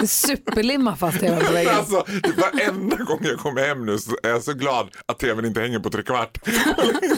Superlimma 0.06 0.96
fast 0.96 1.18
på 1.20 1.52
väggen. 1.52 1.74
Alltså, 1.74 2.04
varenda 2.36 2.96
gång 2.96 3.18
jag 3.22 3.38
kommer 3.38 3.66
hem 3.66 3.86
nu 3.86 3.98
så 3.98 4.16
är 4.22 4.28
jag 4.28 4.42
så 4.42 4.52
glad 4.52 4.88
att 5.06 5.18
tvn 5.18 5.44
inte 5.44 5.60
hänger 5.60 5.78
på 5.78 5.90
trekvart. 5.90 6.38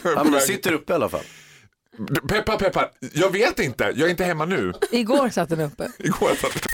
Ja, 0.04 0.22
men 0.24 0.32
den 0.32 0.40
sitter 0.40 0.72
uppe 0.72 0.92
i 0.92 0.96
alla 0.96 1.08
fall. 1.08 1.24
Peppar 2.28 2.56
peppar, 2.58 2.90
jag 3.12 3.30
vet 3.30 3.58
inte, 3.58 3.84
jag 3.84 4.06
är 4.06 4.10
inte 4.10 4.24
hemma 4.24 4.44
nu. 4.44 4.72
Igår 4.90 5.28
satt 5.28 5.48
den 5.48 5.60
uppe. 5.60 5.88
Igår 5.98 6.34
satt 6.34 6.71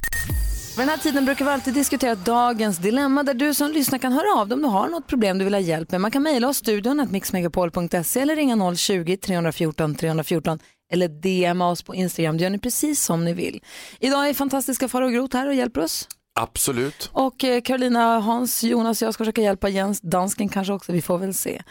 Vid 0.78 0.86
den 0.86 0.88
här 0.88 0.98
tiden 0.98 1.24
brukar 1.24 1.44
vi 1.44 1.50
alltid 1.50 1.74
diskutera 1.74 2.14
dagens 2.14 2.78
dilemma 2.78 3.22
där 3.22 3.34
du 3.34 3.54
som 3.54 3.70
lyssnar 3.70 3.98
kan 3.98 4.12
höra 4.12 4.40
av 4.40 4.48
dig 4.48 4.54
om 4.54 4.62
du 4.62 4.68
har 4.68 4.88
något 4.88 5.06
problem 5.06 5.38
du 5.38 5.44
vill 5.44 5.54
ha 5.54 5.60
hjälp 5.60 5.90
med. 5.90 6.00
Man 6.00 6.10
kan 6.10 6.22
mejla 6.22 6.48
oss 6.48 6.56
studion 6.56 7.00
att 7.00 7.10
mixmegapol.se 7.10 8.20
eller 8.20 8.36
ringa 8.36 8.54
020-314 8.56 9.96
314 9.96 10.58
eller 10.92 11.08
DMa 11.08 11.70
oss 11.70 11.82
på 11.82 11.94
Instagram. 11.94 12.36
Det 12.36 12.42
gör 12.42 12.50
ni 12.50 12.58
precis 12.58 13.04
som 13.04 13.24
ni 13.24 13.32
vill. 13.32 13.62
Idag 14.00 14.28
är 14.28 14.34
fantastiska 14.34 14.88
Farao 14.88 15.08
Groth 15.08 15.36
här 15.36 15.46
och 15.46 15.54
hjälper 15.54 15.80
oss. 15.80 16.08
Absolut. 16.40 17.10
Och 17.12 17.44
eh, 17.44 17.60
Carolina, 17.60 18.20
Hans, 18.20 18.64
Jonas 18.64 19.02
och 19.02 19.06
jag 19.06 19.14
ska 19.14 19.24
försöka 19.24 19.42
hjälpa 19.42 19.68
Jens, 19.68 20.00
dansken 20.00 20.48
kanske 20.48 20.72
också, 20.72 20.92
vi 20.92 21.02
får 21.02 21.18
väl 21.18 21.34
se. 21.34 21.62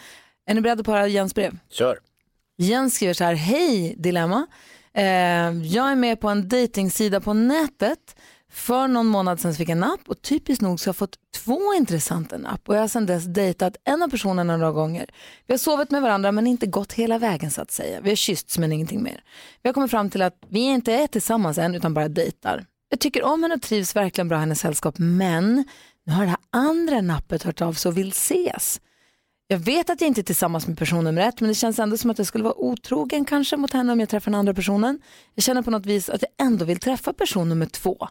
Är 0.46 0.54
ni 0.54 0.60
beredda 0.60 0.84
på 0.84 0.90
att 0.90 0.96
höra 0.96 1.08
Jens 1.08 1.34
brev? 1.34 1.58
Kör. 1.70 1.98
Jens 2.58 2.94
skriver 2.94 3.14
så 3.14 3.24
här, 3.24 3.34
hej 3.34 3.94
Dilemma. 3.98 4.46
Eh, 4.94 5.04
jag 5.62 5.90
är 5.90 5.96
med 5.96 6.20
på 6.20 6.28
en 6.28 6.48
dejtingsida 6.48 7.20
på 7.20 7.34
nätet. 7.34 8.16
För 8.50 8.88
någon 8.88 9.06
månad 9.06 9.40
sedan 9.40 9.54
fick 9.54 9.68
jag 9.68 9.72
en 9.72 9.80
napp 9.80 10.00
och 10.06 10.22
typiskt 10.22 10.62
nog 10.62 10.80
så 10.80 10.88
har 10.88 10.90
jag 10.90 10.96
fått 10.96 11.16
två 11.36 11.74
intressanta 11.74 12.38
napp 12.38 12.68
och 12.68 12.74
jag 12.74 12.80
har 12.80 12.88
sedan 12.88 13.06
dess 13.06 13.24
dejtat 13.24 13.76
en 13.84 14.02
av 14.02 14.08
personerna 14.08 14.56
några 14.56 14.72
gånger. 14.72 15.06
Vi 15.46 15.52
har 15.52 15.58
sovit 15.58 15.90
med 15.90 16.02
varandra 16.02 16.32
men 16.32 16.46
inte 16.46 16.66
gått 16.66 16.92
hela 16.92 17.18
vägen 17.18 17.50
så 17.50 17.62
att 17.62 17.70
säga. 17.70 18.00
Vi 18.00 18.08
har 18.08 18.16
kyssts 18.16 18.58
men 18.58 18.72
ingenting 18.72 19.02
mer. 19.02 19.24
Vi 19.62 19.68
har 19.68 19.74
kommit 19.74 19.90
fram 19.90 20.10
till 20.10 20.22
att 20.22 20.34
vi 20.48 20.60
inte 20.60 20.92
är 20.92 21.06
tillsammans 21.06 21.58
än 21.58 21.74
utan 21.74 21.94
bara 21.94 22.08
dejtar. 22.08 22.64
Jag 22.88 23.00
tycker 23.00 23.22
om 23.22 23.42
henne 23.42 23.54
och 23.54 23.62
trivs 23.62 23.96
verkligen 23.96 24.28
bra 24.28 24.36
i 24.36 24.40
hennes 24.40 24.60
sällskap 24.60 24.94
men 24.98 25.64
nu 26.06 26.12
har 26.12 26.22
det 26.22 26.30
här 26.30 26.38
andra 26.50 27.00
nappet 27.00 27.42
hört 27.42 27.60
av 27.60 27.72
sig 27.72 27.88
och 27.88 27.98
vill 27.98 28.08
ses. 28.08 28.80
Jag 29.50 29.58
vet 29.58 29.90
att 29.90 30.00
jag 30.00 30.08
inte 30.08 30.20
är 30.20 30.22
tillsammans 30.22 30.66
med 30.66 30.78
person 30.78 31.04
nummer 31.04 31.28
ett 31.28 31.40
men 31.40 31.48
det 31.48 31.54
känns 31.54 31.78
ändå 31.78 31.96
som 31.96 32.10
att 32.10 32.18
jag 32.18 32.26
skulle 32.26 32.44
vara 32.44 32.58
otrogen 32.58 33.24
kanske 33.24 33.56
mot 33.56 33.72
henne 33.72 33.92
om 33.92 34.00
jag 34.00 34.08
träffar 34.08 34.30
den 34.30 34.38
andra 34.38 34.54
personen. 34.54 35.00
Jag 35.34 35.44
känner 35.44 35.62
på 35.62 35.70
något 35.70 35.86
vis 35.86 36.10
att 36.10 36.22
jag 36.22 36.46
ändå 36.46 36.64
vill 36.64 36.78
träffa 36.78 37.12
person 37.12 37.48
nummer 37.48 37.66
två. 37.66 38.08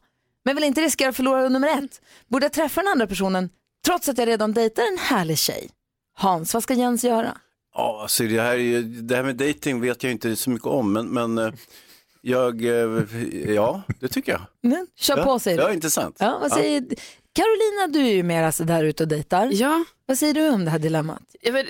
Men 0.48 0.56
vill 0.56 0.64
inte 0.64 0.82
riskera 0.82 1.10
att 1.10 1.16
förlora 1.16 1.50
nummer 1.50 1.68
ett. 1.68 2.02
Borde 2.28 2.46
jag 2.46 2.54
träffa 2.54 2.82
den 2.82 2.88
andra 2.92 3.08
personen 3.08 3.50
trots 3.86 4.10
att 4.10 4.18
jag 4.18 4.28
redan 4.28 4.54
dejtar 4.54 4.84
en 4.84 4.98
härlig 4.98 5.38
tjej? 5.38 5.70
Hans, 6.18 6.54
vad 6.54 6.64
ska 6.64 6.74
Jens 6.74 7.04
göra? 7.04 7.38
Ja, 7.76 8.00
alltså 8.02 8.24
det, 8.24 8.42
här, 8.42 8.52
är 8.54 8.58
ju- 8.58 8.82
det 8.82 9.16
här 9.16 9.24
med 9.24 9.36
dating 9.36 9.82
vet 9.82 10.04
jag 10.04 10.12
inte 10.12 10.36
så 10.36 10.50
mycket 10.50 10.68
om, 10.68 10.94
men, 10.94 11.08
men 11.08 11.38
eh, 11.38 11.54
jag, 12.22 12.66
eh, 12.66 13.04
ja, 13.54 13.82
det 14.00 14.08
tycker 14.08 14.32
jag. 14.32 14.42
Men, 14.62 14.88
kör 15.00 15.18
ja, 15.18 15.24
på 15.24 15.40
säger 15.40 15.60
Ja, 15.62 15.68
du. 15.68 15.74
intressant. 15.74 16.16
Ja, 16.20 16.38
vad 16.42 16.52
säger... 16.52 16.84
Carolina, 17.36 17.88
du 17.94 18.00
är 18.12 18.16
ju 18.16 18.24
mer 18.24 18.44
alltså 18.44 18.64
där 18.64 18.84
ute 18.84 19.04
och 19.04 19.10
dejtar. 19.10 19.50
Ja. 19.54 19.86
Vad 20.06 20.18
säger 20.18 20.34
du 20.34 20.50
om 20.50 20.66
det 20.66 20.72
här 20.72 20.80
dilemmat? 20.80 21.22
Jag 21.42 21.52
vet, 21.54 21.68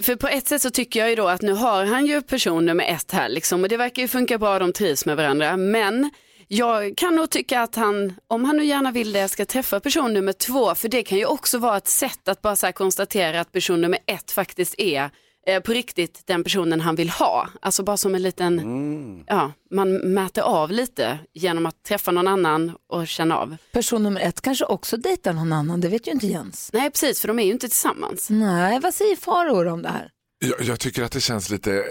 för 0.00 0.16
på 0.16 0.28
ett 0.28 0.46
sätt 0.48 0.62
så 0.62 0.70
tycker 0.70 1.00
jag 1.00 1.10
ju 1.10 1.16
då 1.16 1.28
att 1.28 1.42
nu 1.42 1.52
har 1.52 1.84
han 1.84 2.06
ju 2.06 2.22
person 2.22 2.66
nummer 2.66 2.84
ett 2.84 3.12
här 3.12 3.28
liksom 3.28 3.62
och 3.62 3.68
det 3.68 3.76
verkar 3.76 4.02
ju 4.02 4.08
funka 4.08 4.38
bra, 4.38 4.58
de 4.58 4.72
trivs 4.72 5.06
med 5.06 5.16
varandra. 5.16 5.56
Men 5.56 6.10
jag 6.48 6.96
kan 6.96 7.16
nog 7.16 7.30
tycka 7.30 7.60
att 7.60 7.74
han, 7.74 8.14
om 8.26 8.44
han 8.44 8.56
nu 8.56 8.64
gärna 8.64 8.92
vill 8.92 9.12
det, 9.12 9.28
ska 9.28 9.44
träffa 9.44 9.80
person 9.80 10.14
nummer 10.14 10.32
två. 10.32 10.74
För 10.74 10.88
det 10.88 11.02
kan 11.02 11.18
ju 11.18 11.26
också 11.26 11.58
vara 11.58 11.76
ett 11.76 11.88
sätt 11.88 12.28
att 12.28 12.42
bara 12.42 12.56
så 12.56 12.66
här 12.66 12.72
konstatera 12.72 13.40
att 13.40 13.52
person 13.52 13.80
nummer 13.80 13.98
ett 14.06 14.30
faktiskt 14.30 14.74
är 14.78 15.10
eh, 15.46 15.62
på 15.62 15.72
riktigt 15.72 16.22
den 16.26 16.44
personen 16.44 16.80
han 16.80 16.94
vill 16.96 17.10
ha. 17.10 17.48
Alltså 17.62 17.82
bara 17.82 17.96
som 17.96 18.14
en 18.14 18.22
liten, 18.22 19.24
ja, 19.26 19.52
man 19.70 19.94
mäter 19.96 20.42
av 20.42 20.70
lite 20.70 21.18
genom 21.34 21.66
att 21.66 21.82
träffa 21.82 22.10
någon 22.10 22.28
annan 22.28 22.72
och 22.88 23.08
känna 23.08 23.38
av. 23.38 23.56
Person 23.72 24.02
nummer 24.02 24.20
ett 24.20 24.40
kanske 24.40 24.64
också 24.64 24.96
dejtar 24.96 25.32
någon 25.32 25.52
annan, 25.52 25.80
det 25.80 25.88
vet 25.88 26.06
ju 26.06 26.12
inte 26.12 26.26
Jens. 26.26 26.70
Nej, 26.72 26.90
precis, 26.90 27.20
för 27.20 27.28
de 27.28 27.38
är 27.38 27.44
ju 27.44 27.52
inte 27.52 27.68
tillsammans. 27.68 28.30
Nej, 28.30 28.80
vad 28.80 28.94
säger 28.94 29.16
Faror 29.16 29.66
om 29.66 29.82
det 29.82 29.88
här? 29.88 30.10
Jag, 30.38 30.62
jag 30.62 30.80
tycker 30.80 31.02
att 31.02 31.12
det 31.12 31.20
känns 31.20 31.50
lite 31.50 31.84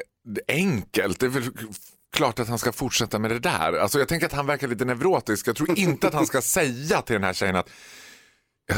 enkelt. 0.47 1.19
Det 1.19 1.25
är 1.25 1.29
väl 1.29 1.43
klart 2.17 2.39
att 2.39 2.47
han 2.47 2.59
ska 2.59 2.71
fortsätta 2.71 3.19
med 3.19 3.31
det 3.31 3.39
där. 3.39 3.73
Alltså 3.77 3.99
jag 3.99 4.07
tänker 4.07 4.25
att 4.25 4.33
han 4.33 4.45
verkar 4.45 4.67
lite 4.67 4.85
neurotisk. 4.85 5.47
Jag 5.47 5.55
tror 5.55 5.79
inte 5.79 6.07
att 6.07 6.13
han 6.13 6.25
ska 6.25 6.41
säga 6.57 7.01
till 7.01 7.13
den 7.13 7.23
här 7.23 7.33
tjejen 7.33 7.55
att 7.55 7.69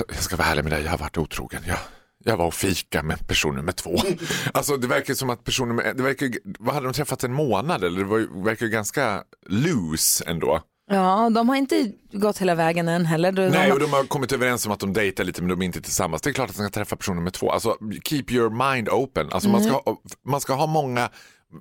jag, 0.07 0.15
ska 0.23 0.35
vara 0.35 0.47
ärlig 0.47 0.63
med 0.63 0.71
dig, 0.73 0.83
jag 0.83 0.91
har 0.91 0.97
varit 0.97 1.17
otrogen. 1.17 1.61
Jag, 1.67 1.77
jag 2.25 2.37
var 2.37 2.45
och 2.45 2.53
fika 2.53 3.03
med 3.03 3.27
person 3.27 3.55
nummer 3.55 3.71
två. 3.71 4.01
Alltså 4.53 4.77
det 4.77 4.87
verkar 4.87 5.13
som 5.13 5.29
att 5.29 5.43
person 5.43 5.67
nummer 5.67 5.93
det 5.93 6.03
verkar, 6.03 6.29
vad 6.59 6.73
hade 6.75 6.87
de 6.87 6.93
träffats 6.93 7.23
en 7.23 7.33
månad 7.33 7.83
eller? 7.83 7.99
Det 7.99 8.05
var, 8.05 8.43
verkar 8.43 8.65
ju 8.65 8.71
ganska 8.71 9.23
loose 9.47 10.23
ändå. 10.27 10.61
Ja, 10.91 11.29
de 11.29 11.49
har 11.49 11.55
inte 11.55 11.91
gått 12.11 12.37
hela 12.37 12.55
vägen 12.55 12.87
än 12.87 13.05
heller. 13.05 13.31
De, 13.31 13.49
Nej, 13.49 13.67
de, 13.67 13.73
och 13.73 13.79
de 13.79 13.93
har 13.93 14.03
kommit 14.03 14.31
överens 14.31 14.65
om 14.65 14.71
att 14.71 14.79
de 14.79 14.93
dejtar 14.93 15.23
lite 15.23 15.41
men 15.41 15.49
de 15.49 15.61
är 15.61 15.65
inte 15.65 15.81
tillsammans. 15.81 16.21
Det 16.21 16.29
är 16.29 16.33
klart 16.33 16.49
att 16.49 16.57
han 16.57 16.65
ska 16.65 16.79
träffa 16.79 16.95
person 16.95 17.15
nummer 17.15 17.31
två. 17.31 17.51
Alltså 17.51 17.77
keep 18.03 18.23
your 18.29 18.71
mind 18.73 18.89
open. 18.89 19.29
Alltså 19.31 19.49
man, 19.49 19.61
ska 19.63 19.69
Mm. 19.71 19.81
ha, 19.85 19.97
man 20.25 20.41
ska 20.41 20.53
ha 20.53 20.67
många, 20.67 21.09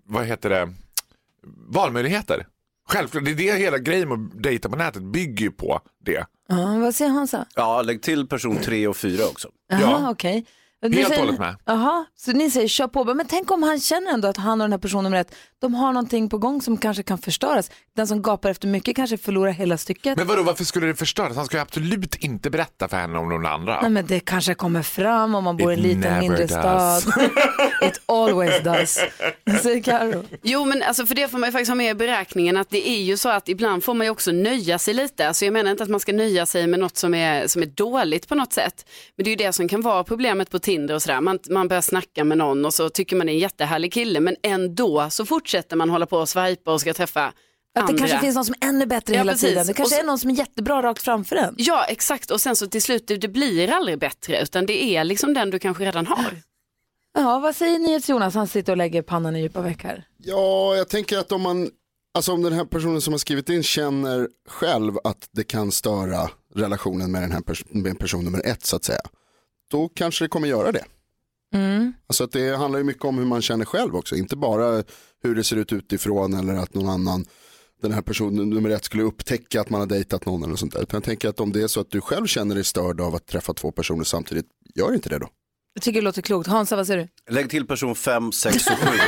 vad 0.05 0.27
heter 0.27 0.51
det, 0.51 0.75
valmöjligheter. 1.57 2.47
Självklart, 2.89 3.25
det 3.25 3.31
är 3.31 3.35
det 3.35 3.53
hela 3.59 3.79
grejen 3.79 4.09
med 4.09 4.19
att 4.37 4.43
dejta 4.43 4.69
på 4.69 4.77
nätet 4.77 5.03
bygger 5.03 5.45
ju 5.45 5.51
på 5.51 5.81
det. 6.05 6.27
ja, 6.49 6.79
vad 6.79 6.95
säger 6.95 7.11
Hansa? 7.11 7.47
Ja, 7.55 7.83
lägg 7.83 8.03
till 8.03 8.27
person 8.27 8.57
tre 8.57 8.87
och 8.87 8.97
fyra 8.97 9.25
också. 9.25 9.49
Jaha, 9.69 10.11
okej. 10.11 10.47
Du 10.81 10.97
Helt 10.97 11.11
och 11.11 11.17
hållet 11.17 11.39
med. 11.39 11.57
Jaha, 11.65 12.05
så 12.17 12.33
ni 12.33 12.51
säger 12.51 12.69
kör 12.69 12.89
på. 12.89 13.05
Men 13.15 13.27
tänk 13.27 13.51
om 13.51 13.63
han 13.63 13.81
känner 13.81 14.13
ändå 14.13 14.29
att 14.29 14.37
han 14.37 14.61
och 14.61 14.65
den 14.65 14.73
här 14.73 14.79
personen 14.79 15.05
nummer 15.05 15.17
ett, 15.17 15.35
de 15.61 15.75
har 15.75 15.93
någonting 15.93 16.29
på 16.29 16.39
gång 16.39 16.63
som 16.63 16.77
kanske 16.77 17.03
kan 17.03 17.19
förstöras. 17.19 17.71
Den 17.97 18.07
som 18.07 18.23
gapar 18.23 18.51
efter 18.51 18.69
mycket 18.69 18.97
kanske 18.97 19.19
förlorar 19.19 19.51
hela 19.51 19.79
stycket. 19.79 20.17
Men 20.19 20.27
vadå, 20.27 20.43
varför 20.43 20.65
skulle 20.65 20.87
det 20.87 20.95
förstöras? 20.95 21.37
Han 21.37 21.47
ska 21.47 21.57
ju 21.57 21.61
absolut 21.63 22.15
inte 22.15 22.51
berätta 22.51 22.89
för 22.89 22.97
henne 22.97 23.19
om 23.19 23.29
någon 23.29 23.47
andra. 23.47 23.81
Nej 23.81 23.91
men 23.91 24.07
det 24.07 24.21
kanske 24.21 24.55
kommer 24.55 24.83
fram 24.83 25.35
om 25.35 25.45
man 25.45 25.57
bor 25.57 25.71
i 25.73 25.75
en 25.75 25.81
It 25.81 25.87
liten 25.87 26.01
never 26.01 26.21
mindre 26.21 26.47
does. 26.47 26.51
stad. 26.51 27.03
It 27.83 28.01
always 28.07 28.63
does. 28.63 28.99
Säger 29.63 29.83
Karo. 29.83 30.25
Jo 30.43 30.65
men 30.65 30.83
alltså 30.83 31.07
för 31.07 31.15
det 31.15 31.29
får 31.29 31.39
man 31.39 31.49
ju 31.49 31.53
faktiskt 31.53 31.69
ha 31.71 31.75
med 31.77 31.91
i 31.91 31.95
beräkningen 31.95 32.57
att 32.57 32.71
det 32.71 32.89
är 32.89 33.03
ju 33.03 33.17
så 33.17 33.29
att 33.29 33.49
ibland 33.49 33.85
får 33.85 33.95
man 33.95 34.07
ju 34.07 34.11
också 34.11 34.33
nöja 34.33 34.79
sig 34.79 34.95
lite. 34.95 35.29
Alltså 35.29 35.45
jag 35.45 35.53
menar 35.53 35.71
inte 35.71 35.83
att 35.83 35.89
man 35.91 36.01
ska 36.01 36.13
nöja 36.13 36.47
sig 36.47 36.67
med 36.67 36.81
något 36.81 36.97
som 36.97 37.15
är, 37.15 37.47
som 37.47 37.63
är 37.63 37.67
dåligt 37.67 38.29
på 38.29 38.35
något 38.35 38.53
sätt. 38.53 38.87
Men 39.17 39.25
det 39.25 39.29
är 39.29 39.33
ju 39.33 39.37
det 39.47 39.53
som 39.53 39.69
kan 39.69 39.81
vara 39.81 40.05
problemet 40.05 40.51
på 40.51 40.59
Tinder 40.69 40.95
och 40.95 41.03
sådär. 41.03 41.21
Man, 41.21 41.39
man 41.51 41.69
börjar 41.69 41.81
snacka 41.83 42.25
med 42.25 42.39
någon 42.39 42.65
och 42.65 42.75
så 42.75 42.89
tycker 42.89 43.17
man 43.17 43.27
det 43.27 43.33
är 43.33 43.35
en 43.35 43.39
jättehärlig 43.41 43.93
kille 43.93 44.21
men 44.21 44.37
ändå 44.43 45.11
så 45.11 45.27
fortsätter 45.27 45.77
man 45.77 45.91
hålla 45.91 46.07
på 46.07 46.17
och 46.19 46.29
swipa 46.29 46.73
och 46.73 46.81
ska 46.81 46.95
träffa 46.95 47.25
Att 47.27 47.35
det 47.75 47.81
andra. 47.81 47.99
kanske 47.99 48.19
finns 48.21 48.35
någon 48.35 48.45
som 48.45 48.55
är 48.61 48.69
ännu 48.69 48.87
bättre 48.87 49.15
Ja, 49.15 49.21
hela 49.21 49.33
precis. 49.33 49.49
tiden. 49.49 49.67
Det 49.67 49.73
kanske 49.75 49.95
så- 49.95 50.01
är 50.03 50.07
någon 50.07 50.19
som 50.19 50.31
är 50.31 50.35
jättebra 50.35 50.83
rakt 50.83 51.03
framför 51.03 51.37
en. 51.37 51.55
Ja 51.59 51.85
exakt 51.85 52.31
och 52.31 52.41
sen 52.41 52.57
så 52.57 52.67
till 52.67 52.83
slut 52.83 53.07
det, 53.07 53.17
det 53.17 53.29
blir 53.29 53.71
aldrig 53.71 53.99
bättre 53.99 54.43
utan 54.43 54.67
det 54.67 54.85
är 54.97 55.05
liksom 55.05 55.35
den 55.35 55.51
du 55.51 55.59
kanske 55.59 55.85
redan 55.85 56.07
har. 56.07 56.37
Ja, 57.19 57.39
vad 57.39 57.57
säger 57.57 57.79
NyhetsJonas? 57.79 58.35
Han 58.35 58.49
sitter 58.49 58.73
och 58.73 58.77
lägger 58.77 59.03
pannan 59.03 59.37
i 59.37 59.41
djupa 59.41 59.61
veck 59.61 59.83
här. 59.85 60.05
Ja, 60.19 60.75
jag 60.77 60.89
tänker 60.89 61.19
att 61.19 61.33
om 61.33 61.43
man, 61.43 61.71
alltså 62.15 62.33
om 62.33 62.43
den 62.43 62.53
här 62.53 62.65
personen 62.65 63.01
som 63.01 63.13
har 63.13 63.19
skrivit 63.19 63.49
in 63.49 63.63
känner 63.63 64.29
själv 64.49 64.93
att 65.05 65.29
det 65.33 65.45
kan 65.45 65.73
störa 65.73 66.31
relationen 66.55 67.13
med 67.13 67.23
den 67.23 67.33
här 67.33 67.41
pers- 67.41 67.67
med 67.71 67.99
person 67.99 68.25
nummer 68.25 68.47
ett 68.47 68.67
så 68.67 68.77
att 68.77 68.85
säga, 68.85 69.01
då 69.71 69.89
kanske 69.89 70.25
det 70.25 70.29
kommer 70.29 70.49
göra 70.49 70.73
det. 70.73 70.85
Mm. 71.55 71.93
Alltså 72.07 72.25
att 72.25 72.33
det 72.33 72.57
handlar 72.57 72.79
ju 72.79 72.85
mycket 72.85 73.05
om 73.05 73.19
hur 73.19 73.25
man 73.25 73.43
känner 73.43 73.65
själv 73.65 73.97
också, 73.97 74.17
inte 74.17 74.37
bara 74.37 74.85
hur 75.23 75.35
det 75.35 75.45
ser 75.45 75.57
ut 75.57 75.73
utifrån 75.73 76.35
eller 76.35 76.55
att 76.55 76.75
någon 76.75 76.89
annan 76.89 77.25
den 77.83 77.93
här 77.93 78.03
personen 78.03 78.51
nummer 78.51 78.71
ett 78.71 78.85
skulle 78.85 79.03
upptäcka 79.03 79.61
att 79.61 79.71
man 79.71 79.81
har 79.81 79.87
dejtat 79.87 80.27
någon 80.27 80.43
eller 80.43 80.57
sånt 80.57 80.73
där. 80.73 80.83
Utan 80.83 80.97
jag 80.99 81.05
tänker 81.05 81.29
att 81.29 81.41
om 81.41 81.53
det 81.53 81.63
är 81.63 81.67
så 81.67 81.81
att 81.81 81.91
du 81.91 82.01
själv 82.01 82.27
känner 82.27 82.55
dig 82.55 82.65
störd 82.65 83.01
av 83.01 83.15
att 83.15 83.27
träffa 83.27 83.55
två 83.55 83.73
personer 83.73 84.05
samtidigt, 84.05 84.47
gör 84.75 84.95
inte 84.95 85.09
det 85.09 85.19
då. 85.19 85.29
Jag 85.75 85.83
tycker 85.83 86.01
det 86.01 86.05
låter 86.05 86.23
klokt. 86.23 86.49
Hansa, 86.49 86.77
vad 86.77 86.87
säger 86.87 87.09
du? 87.27 87.35
Lägg 87.35 87.51
till 87.51 87.67
person 87.67 87.95
5, 87.95 88.33
6 88.33 88.67
och 88.67 88.73
7. 88.73 88.99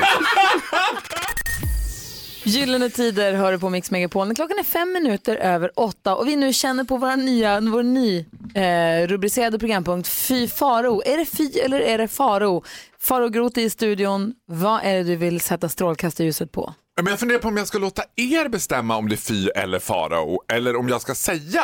Gyllene 2.51 2.91
Tider 2.91 3.33
hör 3.33 3.53
du 3.53 3.59
på 3.59 3.71
Mix 3.71 3.91
Megapol. 3.91 4.35
Klockan 4.35 4.59
är 4.59 4.65
fem 4.65 4.93
minuter 4.93 5.37
över 5.37 5.73
åtta 5.77 6.17
och 6.17 6.29
vi 6.29 6.37
nu 6.37 6.53
känner 6.53 6.85
på 6.85 6.97
vår 6.97 7.17
nya, 7.17 7.61
vår 7.61 7.83
ny 7.83 8.27
eh, 8.55 9.07
rubricerade 9.07 9.59
programpunkt 9.59 10.09
Fy 10.09 10.49
Faro. 10.49 11.03
Är 11.05 11.17
det 11.17 11.27
Fy 11.27 11.51
eller 11.59 11.81
är 11.81 11.99
det 11.99 12.09
Faro? 12.09 12.65
Faro 12.99 13.29
Groth 13.29 13.59
i 13.59 13.71
studion. 13.71 14.35
Vad 14.47 14.81
är 14.85 14.95
det 14.95 15.03
du 15.03 15.17
vill 15.17 15.41
sätta 15.41 15.69
strålkastarljuset 15.69 16.53
på? 16.53 16.75
Men 17.03 17.11
jag 17.11 17.19
funderar 17.19 17.39
på 17.39 17.49
om 17.49 17.57
jag 17.57 17.67
ska 17.67 17.79
låta 17.79 18.03
er 18.17 18.49
bestämma 18.49 18.97
om 18.97 19.09
det 19.09 19.15
är 19.15 19.17
fy 19.17 19.49
eller 19.49 19.79
farao 19.79 20.43
eller 20.53 20.77
om 20.77 20.89
jag 20.89 21.01
ska 21.01 21.15
säga 21.15 21.63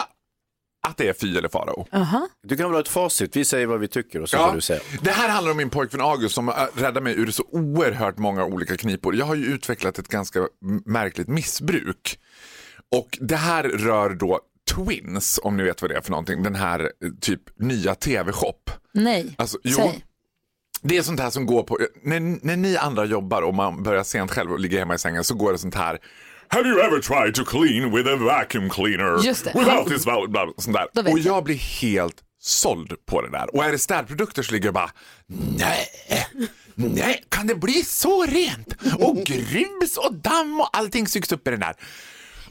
att 0.89 0.97
det 0.97 1.09
är 1.09 1.13
fy 1.13 1.39
eller 1.39 1.49
farao. 1.49 1.87
Aha. 1.93 2.29
Du 2.43 2.57
kan 2.57 2.67
väl 2.67 2.75
ha 2.75 2.81
ett 2.81 2.89
facit, 2.89 3.37
vi 3.37 3.45
säger 3.45 3.67
vad 3.67 3.81
vi 3.81 3.89
tycker 3.89 4.23
och 4.23 4.29
så 4.29 4.37
får 4.37 4.55
du 4.55 4.61
säga. 4.61 4.81
Det 5.03 5.11
här 5.11 5.29
handlar 5.29 5.51
om 5.51 5.57
min 5.57 5.71
pojkvän 5.71 6.01
August 6.01 6.35
som 6.35 6.49
äh, 6.49 6.55
räddade 6.75 7.01
mig 7.01 7.15
ur 7.21 7.31
så 7.31 7.45
oerhört 7.51 8.19
många 8.19 8.45
olika 8.45 8.77
knipor. 8.77 9.17
Jag 9.17 9.27
har 9.27 9.35
ju 9.35 9.45
utvecklat 9.45 9.99
ett 9.99 10.09
ganska 10.09 10.49
märkligt 10.85 11.29
missbruk. 11.29 12.19
Och 12.97 13.19
det 13.21 13.37
här 13.37 13.63
rör 13.65 14.11
då 14.11 14.41
Twins, 14.77 15.41
om 15.43 15.57
ni 15.57 15.63
vet 15.63 15.83
vad 15.83 15.91
det 15.91 15.97
är 15.97 16.01
för 16.01 16.11
någonting. 16.11 16.43
Den 16.43 16.55
här 16.55 16.81
eh, 16.81 17.11
typ 17.21 17.41
nya 17.59 17.95
tv-shop. 17.95 18.71
Nej, 18.93 19.35
Alltså, 19.39 19.59
jo, 19.65 19.77
säg. 19.77 20.05
det 20.83 20.97
är 20.97 21.03
sånt 21.03 21.21
här 21.21 21.31
som 21.31 21.47
går 21.47 21.63
på, 21.63 21.79
när, 22.03 22.21
när 22.47 22.57
ni 22.57 22.77
andra 22.77 23.05
jobbar 23.05 23.43
och 23.43 23.55
man 23.55 23.83
börjar 23.83 24.03
sent 24.03 24.31
själv 24.31 24.53
och 24.53 24.61
ligger 24.61 24.79
hemma 24.79 24.95
i 24.95 24.99
sängen 24.99 25.25
så 25.25 25.35
går 25.35 25.53
det 25.53 25.59
sånt 25.59 25.75
här 25.75 25.99
Have 26.49 26.69
you 26.69 26.81
ever 26.81 27.01
tried 27.01 27.35
to 27.35 27.45
clean 27.45 27.95
with 27.95 28.09
a 28.13 28.17
vacuum 28.17 28.71
cleaner? 28.71 29.25
Just 29.25 29.45
det. 29.45 29.53
Without 29.55 29.89
this 29.89 30.05
blah, 30.05 30.27
blah, 30.29 30.47
sånt 30.59 30.77
där. 30.95 31.13
Och 31.13 31.19
jag. 31.19 31.37
jag 31.37 31.45
blir 31.45 31.57
helt 31.57 32.23
såld 32.41 32.93
på 33.07 33.23
det 33.23 33.31
där. 33.31 33.57
Och 33.57 33.65
är 33.65 33.73
det 33.73 33.79
städprodukter 33.79 34.43
så 34.43 34.53
ligger 34.53 34.67
jag 34.67 34.75
bara 34.75 34.91
nej, 35.59 35.87
nej, 36.75 37.25
kan 37.29 37.47
det 37.47 37.55
bli 37.55 37.85
så 37.85 38.25
rent? 38.25 38.75
Och 38.99 39.17
grus 39.17 39.97
och 39.97 40.15
damm 40.15 40.61
och 40.61 40.77
allting 40.77 41.07
sugs 41.07 41.33
upp 41.33 41.49
i 41.49 41.51
den 41.51 41.61
där. 41.61 41.75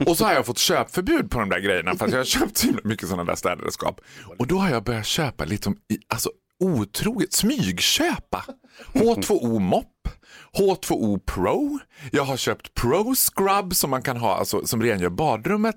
Och 0.06 0.16
så 0.16 0.24
har 0.24 0.32
jag 0.32 0.46
fått 0.46 0.58
köpförbud 0.58 1.30
på 1.30 1.40
de 1.40 1.48
där 1.48 1.60
grejerna 1.60 1.94
för 1.96 2.04
att 2.04 2.10
jag 2.12 2.18
har 2.18 2.24
köpt 2.24 2.56
så 2.56 2.66
mycket 2.84 3.08
sådana 3.08 3.24
där 3.24 3.34
städredskap. 3.34 4.00
Och 4.38 4.46
då 4.46 4.58
har 4.58 4.70
jag 4.70 4.84
börjat 4.84 5.06
köpa 5.06 5.44
liksom 5.44 5.72
i- 5.92 5.98
alltså 6.08 6.30
otroligt, 6.60 7.32
smygköpa. 7.32 8.44
H2O 8.92 9.58
mopp, 9.58 10.08
H2O 10.58 11.18
Pro, 11.18 11.78
jag 12.12 12.24
har 12.24 12.36
köpt 12.36 12.74
Pro 12.74 13.14
Scrub 13.14 13.74
som 13.74 13.90
man 13.90 14.02
kan 14.02 14.16
ha, 14.16 14.36
alltså, 14.36 14.66
som 14.66 14.82
rengör 14.82 15.08
badrummet. 15.08 15.76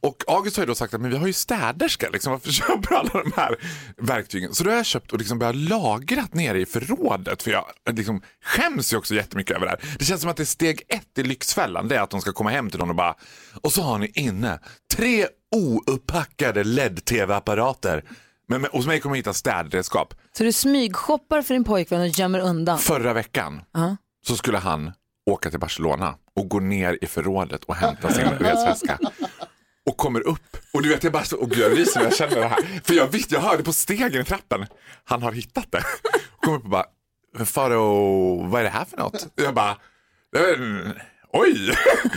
Och 0.00 0.24
August 0.26 0.56
har 0.56 0.62
ju 0.62 0.66
då 0.66 0.74
sagt 0.74 0.94
att 0.94 1.00
men 1.00 1.10
vi 1.10 1.16
har 1.16 1.26
ju 1.26 1.32
städerska, 1.32 2.08
liksom, 2.10 2.32
varför 2.32 2.50
köper 2.52 2.88
du 2.88 2.96
alla 2.96 3.22
de 3.22 3.32
här 3.36 3.56
verktygen? 3.96 4.54
Så 4.54 4.64
då 4.64 4.70
har 4.70 4.76
jag 4.76 4.86
köpt 4.86 5.12
och 5.12 5.18
liksom 5.18 5.38
börjat 5.38 5.56
lagrat 5.56 6.34
nere 6.34 6.60
i 6.60 6.66
förrådet 6.66 7.42
för 7.42 7.50
jag 7.50 7.64
liksom 7.90 8.22
skäms 8.44 8.92
ju 8.92 8.96
också 8.96 9.14
jättemycket 9.14 9.56
över 9.56 9.66
det 9.66 9.70
här. 9.70 9.96
Det 9.98 10.04
känns 10.04 10.20
som 10.20 10.30
att 10.30 10.36
det 10.36 10.42
är 10.42 10.44
steg 10.44 10.82
ett 10.88 11.18
i 11.18 11.22
Lyxfällan, 11.22 11.88
det 11.88 11.96
är 11.96 12.00
att 12.00 12.10
de 12.10 12.20
ska 12.20 12.32
komma 12.32 12.50
hem 12.50 12.70
till 12.70 12.78
någon 12.78 12.90
och 12.90 12.96
bara 12.96 13.14
och 13.62 13.72
så 13.72 13.82
har 13.82 13.98
ni 13.98 14.12
inne 14.14 14.60
tre 14.94 15.26
ouppackade 15.56 16.64
LED-tv-apparater. 16.64 18.04
Men, 18.48 18.60
men, 18.60 18.70
hos 18.72 18.86
mig 18.86 19.00
kommer 19.00 19.16
jag 19.16 19.18
hitta 19.18 19.32
städredskap. 19.32 20.14
Så 20.32 20.44
du 20.44 20.52
smygshoppar 20.52 21.42
för 21.42 21.54
din 21.54 21.64
pojkvän 21.64 22.00
och 22.00 22.06
gömmer 22.08 22.40
undan? 22.40 22.78
Förra 22.78 23.12
veckan 23.12 23.60
Ja. 23.72 23.96
så 24.26 24.36
skulle 24.36 24.58
han 24.58 24.92
åka 25.30 25.50
till 25.50 25.60
Barcelona 25.60 26.14
och 26.36 26.48
gå 26.48 26.60
ner 26.60 26.98
i 27.02 27.06
förrådet 27.06 27.64
och 27.64 27.74
hämta 27.74 28.10
sin 28.12 28.24
resväska. 28.28 28.98
Och 29.90 29.96
kommer 29.96 30.20
upp 30.28 30.56
och 30.72 30.82
du 30.82 30.88
vet 30.88 31.04
jag 31.04 31.12
bara 31.12 31.24
och 31.38 31.50
gud, 31.50 31.58
jag 31.58 31.78
ryser 31.78 32.00
när 32.00 32.06
jag 32.06 32.16
känner 32.16 32.36
det 32.36 32.46
här. 32.48 32.80
För 32.84 32.94
jag 32.94 33.06
visste, 33.06 33.34
jag 33.34 33.40
hörde 33.42 33.62
på 33.64 33.72
stegen 33.72 34.20
i 34.20 34.24
trappen, 34.24 34.66
han 35.04 35.22
har 35.22 35.32
hittat 35.32 35.72
det. 35.72 35.82
Och 36.36 36.40
kommer 36.44 36.56
upp 36.58 36.64
och 36.64 36.70
bara, 36.70 36.84
Faro, 37.44 38.46
vad 38.48 38.60
är 38.60 38.64
det 38.64 38.70
här 38.70 38.84
för 38.84 38.96
något? 38.96 39.26
Jag 39.34 39.54
bara, 39.54 39.70
"Eh, 40.36 40.90
oj, 41.32 41.76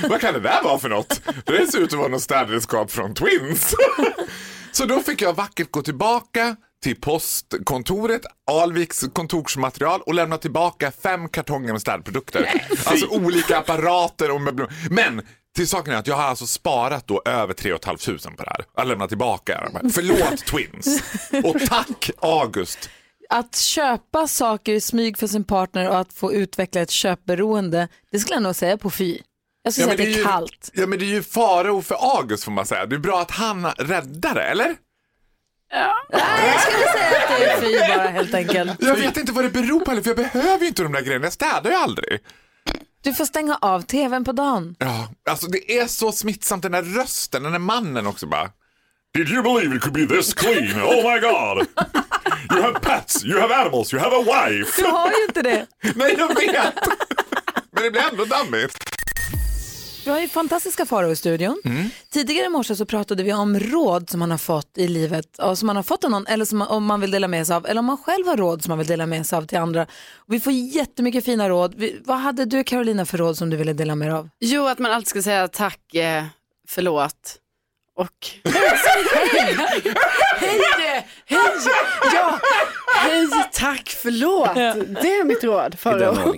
vad 0.09 0.21
kan 0.21 0.33
det 0.33 0.39
där 0.39 0.63
vara 0.63 0.79
för 0.79 0.89
något? 0.89 1.21
Det 1.45 1.71
ser 1.71 1.79
ut 1.79 1.93
att 1.93 1.99
vara 1.99 2.07
något 2.07 2.21
städredskap 2.21 2.91
från 2.91 3.13
Twins. 3.13 3.75
Så 4.71 4.85
då 4.85 4.99
fick 4.99 5.21
jag 5.21 5.33
vackert 5.33 5.71
gå 5.71 5.81
tillbaka 5.81 6.55
till 6.83 6.95
postkontoret, 7.01 8.21
Alviks 8.51 9.05
kontorsmaterial 9.13 10.01
och 10.01 10.13
lämna 10.13 10.37
tillbaka 10.37 10.91
fem 10.91 11.29
kartonger 11.29 11.71
med 11.71 11.81
städprodukter. 11.81 12.65
alltså 12.85 13.07
olika 13.07 13.57
apparater 13.57 14.31
och 14.31 14.41
möbler. 14.41 14.67
Men 14.89 15.21
till 15.55 15.67
saken 15.67 15.93
är 15.93 15.97
att 15.97 16.07
jag 16.07 16.15
har 16.15 16.23
alltså 16.23 16.47
sparat 16.47 17.07
då 17.07 17.21
över 17.25 17.53
3 17.53 17.77
500 17.99 18.31
på 18.37 18.43
det 18.43 18.49
här. 18.49 18.65
Att 18.73 18.87
lämna 18.87 19.07
tillbaka. 19.07 19.69
Förlåt 19.93 20.37
Twins. 20.45 21.03
Och 21.43 21.55
tack 21.69 22.09
August. 22.21 22.89
Att 23.29 23.55
köpa 23.55 24.27
saker 24.27 24.73
i 24.73 24.81
smyg 24.81 25.17
för 25.17 25.27
sin 25.27 25.43
partner 25.43 25.89
och 25.89 25.99
att 25.99 26.13
få 26.13 26.33
utveckla 26.33 26.81
ett 26.81 26.89
köpberoende, 26.89 27.87
det 28.11 28.19
skulle 28.19 28.35
jag 28.35 28.43
nog 28.43 28.55
säga 28.55 28.77
på 28.77 28.89
fy. 28.89 29.17
Jag 29.63 29.73
skulle 29.73 29.87
men 29.87 29.97
säga 29.97 30.07
att 30.09 30.13
det 30.13 30.15
är 30.15 30.17
ju, 30.17 30.23
kallt. 30.23 30.69
Ja 30.73 30.87
men 30.87 30.99
det 30.99 31.05
är 31.05 31.09
ju 31.09 31.23
farao 31.23 31.81
för 31.81 32.17
August 32.17 32.43
får 32.43 32.51
man 32.51 32.65
säga. 32.65 32.85
Det 32.85 32.95
är 32.95 32.99
bra 32.99 33.21
att 33.21 33.31
han 33.31 33.65
räddar 33.65 34.35
det, 34.35 34.43
eller? 34.43 34.75
Nej, 35.73 36.53
jag 36.53 36.61
skulle 36.61 36.91
säga 36.91 37.23
att 37.23 37.39
det 37.39 37.45
är 37.45 37.61
fy 37.61 37.93
bara 37.97 38.07
helt 38.07 38.33
enkelt. 38.33 38.71
Jag 38.79 38.95
vet 38.95 39.17
inte 39.17 39.31
vad 39.31 39.43
det 39.45 39.49
beror 39.49 39.79
på 39.79 39.91
heller, 39.91 40.03
för 40.03 40.09
jag 40.09 40.17
behöver 40.17 40.59
ju 40.59 40.67
inte 40.67 40.83
de 40.83 40.91
där 40.91 41.01
grejerna. 41.01 41.25
Jag 41.25 41.33
städar 41.33 41.69
ju 41.71 41.75
aldrig. 41.75 42.19
Du 43.03 43.13
får 43.13 43.25
stänga 43.25 43.57
av 43.61 43.81
tvn 43.81 44.23
på 44.23 44.31
dagen. 44.31 44.75
Ja, 44.79 45.09
alltså 45.29 45.47
det 45.47 45.77
är 45.79 45.87
så 45.87 46.11
smittsamt 46.11 46.63
den 46.63 46.71
där 46.71 46.83
rösten, 46.83 47.43
den 47.43 47.51
där 47.51 47.59
mannen 47.59 48.07
också 48.07 48.27
bara. 48.27 48.49
Did 49.13 49.29
you 49.29 49.43
believe 49.43 49.75
it 49.75 49.81
could 49.81 49.93
be 49.93 50.15
this 50.15 50.33
clean? 50.33 50.81
Oh 50.81 51.13
my 51.13 51.19
god! 51.19 51.67
You 52.51 52.61
have 52.61 52.79
pets, 52.79 53.25
you 53.25 53.39
have 53.41 53.55
animals, 53.55 53.93
you 53.93 54.03
have 54.03 54.15
a 54.15 54.23
wife! 54.25 54.81
Du 54.81 54.87
har 54.87 55.09
ju 55.11 55.23
inte 55.27 55.41
det. 55.41 55.67
Nej, 55.95 56.15
jag 56.17 56.27
vet! 56.27 56.73
Men 57.71 57.83
det 57.83 57.91
blir 57.91 58.01
ändå 58.11 58.25
dammigt. 58.25 58.90
Du 60.03 60.11
har 60.11 60.19
ju 60.19 60.27
fantastiska 60.27 60.85
faror 60.85 61.11
i 61.11 61.15
studion. 61.15 61.61
Mm. 61.65 61.89
Tidigare 62.09 62.45
i 62.45 62.49
morse 62.49 62.75
så 62.75 62.85
pratade 62.85 63.23
vi 63.23 63.33
om 63.33 63.59
råd 63.59 64.09
som 64.09 64.19
man 64.19 64.31
har 64.31 64.37
fått 64.37 64.77
i 64.77 64.87
livet, 64.87 65.25
som 65.55 65.67
man 65.67 65.75
har 65.75 65.83
fått 65.83 66.03
av 66.03 66.11
någon, 66.11 66.27
eller 66.27 66.45
som 66.45 66.57
man, 66.57 66.67
om 66.67 66.85
man 66.85 67.01
vill 67.01 67.11
dela 67.11 67.27
med 67.27 67.47
sig 67.47 67.55
av, 67.55 67.65
eller 67.65 67.79
om 67.79 67.85
man 67.85 67.97
själv 67.97 68.27
har 68.27 68.37
råd 68.37 68.63
som 68.63 68.69
man 68.71 68.77
vill 68.77 68.87
dela 68.87 69.05
med 69.05 69.25
sig 69.25 69.37
av 69.37 69.45
till 69.45 69.57
andra. 69.57 69.81
Och 70.15 70.33
vi 70.33 70.39
får 70.39 70.53
jättemycket 70.53 71.25
fina 71.25 71.49
råd. 71.49 71.73
Vi, 71.77 72.01
vad 72.05 72.17
hade 72.17 72.45
du 72.45 72.63
Carolina 72.63 73.05
för 73.05 73.17
råd 73.17 73.37
som 73.37 73.49
du 73.49 73.57
ville 73.57 73.73
dela 73.73 73.95
med 73.95 74.07
dig 74.07 74.15
av? 74.15 74.29
Jo, 74.39 74.67
att 74.67 74.79
man 74.79 74.91
alltid 74.91 75.07
ska 75.07 75.21
säga 75.21 75.47
tack, 75.47 75.95
eh, 75.95 76.25
förlåt 76.67 77.37
och... 77.95 78.27
hej! 78.51 79.57
Hej! 80.37 81.07
Ja! 82.13 82.39
Tack, 83.75 83.89
förlåt. 83.89 84.55
Det 85.01 85.17
är 85.19 85.25
mitt 85.25 85.43
råd. 85.43 85.79
Farao. 85.79 86.33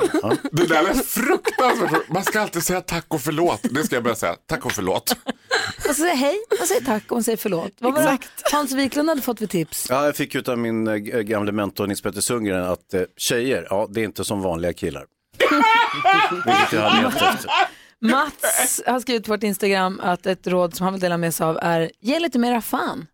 Det 0.52 0.68
där 0.68 0.90
är 0.90 0.94
fruktansvärt. 0.94 2.10
Man 2.10 2.24
ska 2.24 2.42
alltid 2.42 2.64
säga 2.64 2.82
tack 2.82 3.06
och 3.08 3.22
förlåt. 3.22 3.60
Det 3.72 3.84
ska 3.84 3.96
jag 3.96 4.04
börja 4.04 4.16
säga. 4.16 4.36
Tack 4.46 4.66
och 4.66 4.72
förlåt. 4.72 5.16
Man 5.86 5.96
säger 5.96 6.16
hej, 6.16 6.38
man 6.60 6.68
säger 6.68 6.82
tack 6.82 7.04
och 7.12 7.16
man 7.16 7.24
säger 7.24 7.38
förlåt. 7.38 7.72
Vad 7.80 7.94
var 7.94 8.04
det 8.04 8.18
Hans 8.52 8.72
Wiklund 8.72 9.10
hade 9.10 9.22
fått 9.22 9.40
för 9.40 9.46
tips? 9.46 9.88
Ja, 9.90 10.06
jag 10.06 10.16
fick 10.16 10.48
av 10.48 10.58
min 10.58 10.88
äh, 10.88 10.96
gamla 10.98 11.52
mentor 11.52 11.88
Nils 11.88 12.02
Petter 12.02 12.22
Sundgren 12.22 12.64
att 12.64 12.94
äh, 12.94 13.02
tjejer, 13.18 13.68
ja 13.70 13.88
det 13.90 14.02
är 14.02 14.06
inte 14.06 14.24
som 14.24 14.42
vanliga 14.42 14.74
killar. 14.74 15.06
Vilket 16.46 16.74
jag 16.74 16.82
hade 16.82 17.08
rätt 17.08 17.16
efter. 17.16 17.52
Mats 18.00 18.82
har 18.86 19.00
skrivit 19.00 19.26
på 19.26 19.32
vårt 19.32 19.44
Instagram 19.44 20.00
att 20.04 20.26
ett 20.26 20.48
råd 20.48 20.76
som 20.76 20.84
han 20.84 20.94
vill 20.94 21.02
dela 21.02 21.18
med 21.18 21.34
sig 21.34 21.46
av 21.46 21.58
är 21.62 21.92
ge 22.00 22.20
lite 22.20 22.40
mera 22.40 22.62
fan. 22.62 23.08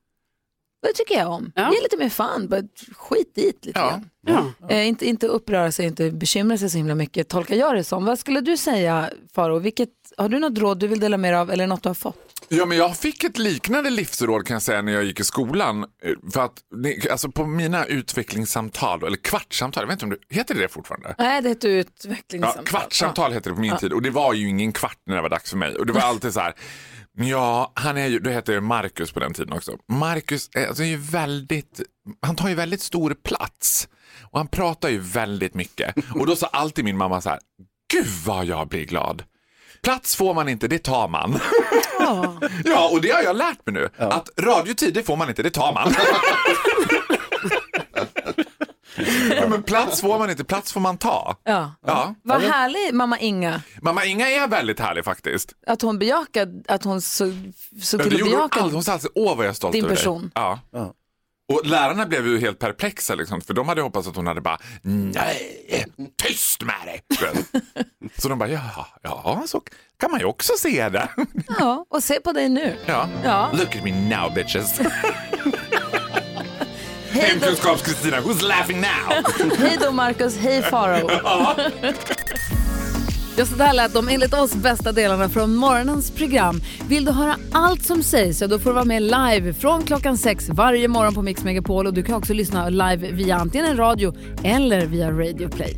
Det 0.82 0.94
tycker 0.94 1.16
jag 1.18 1.32
om. 1.32 1.52
Ge 1.56 1.82
lite 1.84 1.98
mer 1.98 2.10
fan, 2.10 2.48
bara 2.48 2.62
skit 2.96 3.36
dit 3.36 3.66
lite 3.66 3.80
grann. 4.26 4.54
Eh, 4.70 4.88
inte, 4.88 5.06
inte 5.06 5.28
uppröra 5.28 5.72
sig, 5.72 5.86
inte 5.86 6.12
bekymra 6.12 6.58
sig 6.58 6.70
så 6.70 6.78
himla 6.78 6.96
mycket, 6.96 7.28
tolkar 7.30 7.56
jag 7.56 7.76
det 7.76 7.84
som. 7.84 8.06
Vad 8.06 8.20
skulle 8.20 8.42
du 8.42 8.58
säga 8.58 9.10
Faro? 9.36 9.60
Vilket, 9.60 9.90
har 10.18 10.30
du 10.30 10.40
något 10.40 10.58
råd 10.58 10.80
du 10.80 10.88
vill 10.88 11.00
dela 11.00 11.18
med 11.18 11.34
dig 11.34 11.40
av 11.40 11.52
eller 11.52 11.68
något 11.68 11.84
du 11.84 11.90
har 11.90 11.94
fått? 11.94 12.18
Ja, 12.52 12.66
men 12.66 12.78
jag 12.78 12.98
fick 12.98 13.24
ett 13.24 13.38
liknande 13.38 13.90
livsråd 13.90 14.46
kan 14.48 14.56
jag 14.56 14.62
säga 14.62 14.82
när 14.82 14.92
jag 14.92 15.04
gick 15.04 15.20
i 15.20 15.24
skolan. 15.24 15.84
Eh, 16.04 16.12
För 16.34 16.42
att, 16.46 16.54
alltså 17.12 17.32
på 17.32 17.46
mina 17.46 17.86
utvecklingssamtal, 17.86 19.04
eller 19.04 19.18
kvartssamtal, 19.18 19.82
jag 19.84 19.88
vet 19.88 19.94
inte 19.94 20.06
om 20.06 20.10
det 20.30 20.36
heter 20.36 20.56
det 20.56 20.68
fortfarande? 20.68 21.16
Nej, 21.18 21.42
det 21.42 21.50
heter 21.50 21.70
Ja, 21.70 21.76
utvecklingssamtal. 21.80 22.66
kvartssamtal 22.66 23.34
hette 23.34 23.50
det 23.50 23.54
på 23.56 23.62
min 23.62 23.70
Ja. 23.72 23.78
tid 23.78 23.94
och 23.94 24.02
det 24.02 24.10
var 24.10 24.34
ju 24.34 24.50
ingen 24.50 24.72
kvart 24.72 24.98
när 25.06 25.16
det 25.16 25.22
var 25.22 25.30
dags 25.30 25.50
för 25.50 25.58
mig. 25.58 25.76
Och 25.76 25.86
det 25.86 25.94
var 25.94 26.02
alltid 26.10 26.34
så 26.34 26.40
här, 26.40 26.54
ja, 27.28 27.72
han 27.76 27.98
är 27.98 28.08
ju, 28.08 28.20
då 28.20 28.30
hette 28.30 28.52
det 28.52 28.62
Marcus 28.62 29.12
på 29.12 29.20
den 29.20 29.34
tiden 29.34 29.54
också. 29.54 29.78
Marcus 29.88 30.50
är, 30.54 30.68
alltså, 30.68 30.84
är 30.84 30.88
ju 30.88 30.98
väldigt, 30.98 31.82
han 32.22 32.36
tar 32.36 32.50
ju 32.50 32.56
väldigt 32.56 32.82
stor 32.82 33.14
plats. 33.24 33.88
Och 34.22 34.40
han 34.40 34.48
pratar 34.48 34.90
ju 34.90 35.00
väldigt 35.00 35.54
mycket. 35.54 35.96
Och 36.16 36.26
då 36.26 36.36
sa 36.36 36.48
alltid 36.48 36.86
min 36.86 36.98
mamma 36.98 37.22
så 37.22 37.30
här, 37.30 37.40
gud 37.94 38.08
vad 38.26 38.46
jag 38.46 38.68
blir 38.68 38.86
glad. 38.86 39.24
Plats 39.82 40.16
får 40.16 40.34
man 40.34 40.50
inte, 40.50 40.68
det 40.68 40.80
tar 40.80 41.08
man. 41.08 41.40
ja, 42.66 42.90
och 42.94 43.02
det 43.02 43.12
har 43.12 43.22
jag 43.22 43.36
lärt 43.36 43.66
mig 43.66 43.74
nu. 43.74 43.90
Att 43.98 44.30
radiotid, 44.42 44.94
det 44.94 45.04
får 45.04 45.16
man 45.18 45.30
inte, 45.30 45.44
det 45.44 45.50
tar 45.50 45.74
man. 45.74 45.94
Ja, 49.36 49.48
men 49.48 49.64
plats 49.64 50.02
får 50.02 50.20
man 50.20 50.30
inte, 50.30 50.44
plats 50.44 50.74
får 50.74 50.80
man 50.80 50.98
ta. 50.98 51.36
Ja. 51.44 51.72
Ja. 51.86 52.16
Vad 52.24 52.42
härlig 52.42 52.94
mamma 52.94 53.20
Inga. 53.20 53.62
Mamma 53.82 54.06
Inga 54.06 54.28
är 54.30 54.48
väldigt 54.48 54.80
härlig 54.80 55.06
faktiskt. 55.06 55.54
Att 55.68 55.82
hon 55.82 56.00
bejakade, 56.00 56.64
att 56.68 56.84
hon 56.84 57.02
såg, 57.02 57.34
Ja, 57.72 57.98
till 57.98 58.02
att 58.02 58.10
bejaka. 58.10 58.62
Hon 58.62 58.84
sa 58.84 58.94
alltid, 58.94 59.12
åh 59.16 59.36
vad 59.38 59.46
jag 59.46 59.50
är 59.50 59.54
stolt 59.54 59.74
Din 59.74 59.86
över 59.86 59.96
person. 59.96 60.22
dig. 60.22 60.32
Ja. 60.36 60.60
Och 61.54 61.66
lärarna 61.66 62.06
blev 62.06 62.28
ju 62.28 62.40
helt 62.40 62.60
perplexa 62.60 63.16
liksom, 63.16 63.42
för 63.42 63.54
de 63.54 63.68
hade 63.68 63.82
hoppats 63.82 64.08
att 64.08 64.16
hon 64.16 64.28
hade 64.28 64.42
bara, 64.42 64.58
nej, 64.82 65.86
tyst 66.24 66.64
med 66.64 66.76
dig. 66.86 67.02
Så 68.18 68.30
de 68.30 68.40
bara, 68.40 68.50
ja, 68.50 68.88
ja, 69.04 69.44
så 69.48 69.62
kan 70.00 70.12
man 70.12 70.20
ju 70.20 70.26
också 70.26 70.54
se 70.60 70.90
det. 70.90 71.10
Ja, 71.60 71.86
och 71.90 72.04
se 72.04 72.20
på 72.20 72.32
dig 72.32 72.50
nu. 72.50 72.76
Ja. 72.86 73.10
Ja. 73.24 73.50
Look 73.54 73.76
at 73.76 73.84
me 73.84 74.10
now 74.10 74.34
bitches. 74.34 74.80
Hej 77.12 77.40
då, 77.42 77.46
Hemkunskaps-Kristina, 77.46 78.18
who's 78.22 78.44
laughing 78.44 78.82
now? 78.82 79.58
hej 79.58 79.78
då 79.82 79.92
Marcus, 79.92 80.38
hej 80.38 80.62
Farao. 80.62 81.10
Ja, 83.38 83.46
så 83.46 83.56
där 83.56 83.74
lät 83.74 83.94
de 83.94 84.10
enligt 84.10 84.34
oss 84.34 84.56
bästa 84.56 84.92
delarna 84.92 85.30
från 85.30 85.56
morgonens 85.56 86.12
program. 86.12 86.62
Vill 86.88 87.06
du 87.06 87.12
höra 87.12 87.36
allt 87.52 87.84
som 87.86 88.04
sägs 88.04 88.38
så 88.38 88.48
då 88.48 88.60
får 88.60 88.70
du 88.70 88.74
vara 88.74 88.86
med 88.86 89.02
live 89.02 89.54
från 89.54 89.84
klockan 89.84 90.18
sex 90.18 90.50
varje 90.50 90.88
morgon 90.88 91.14
på 91.14 91.22
Mix 91.22 91.44
Megapol 91.44 91.88
och 91.88 91.94
du 91.94 92.04
kan 92.04 92.16
också 92.16 92.34
lyssna 92.34 92.70
live 92.70 93.12
via 93.12 93.36
antingen 93.36 93.78
radio 93.78 94.16
eller 94.44 94.86
via 94.86 95.12
Radio 95.12 95.50
Play. 95.50 95.78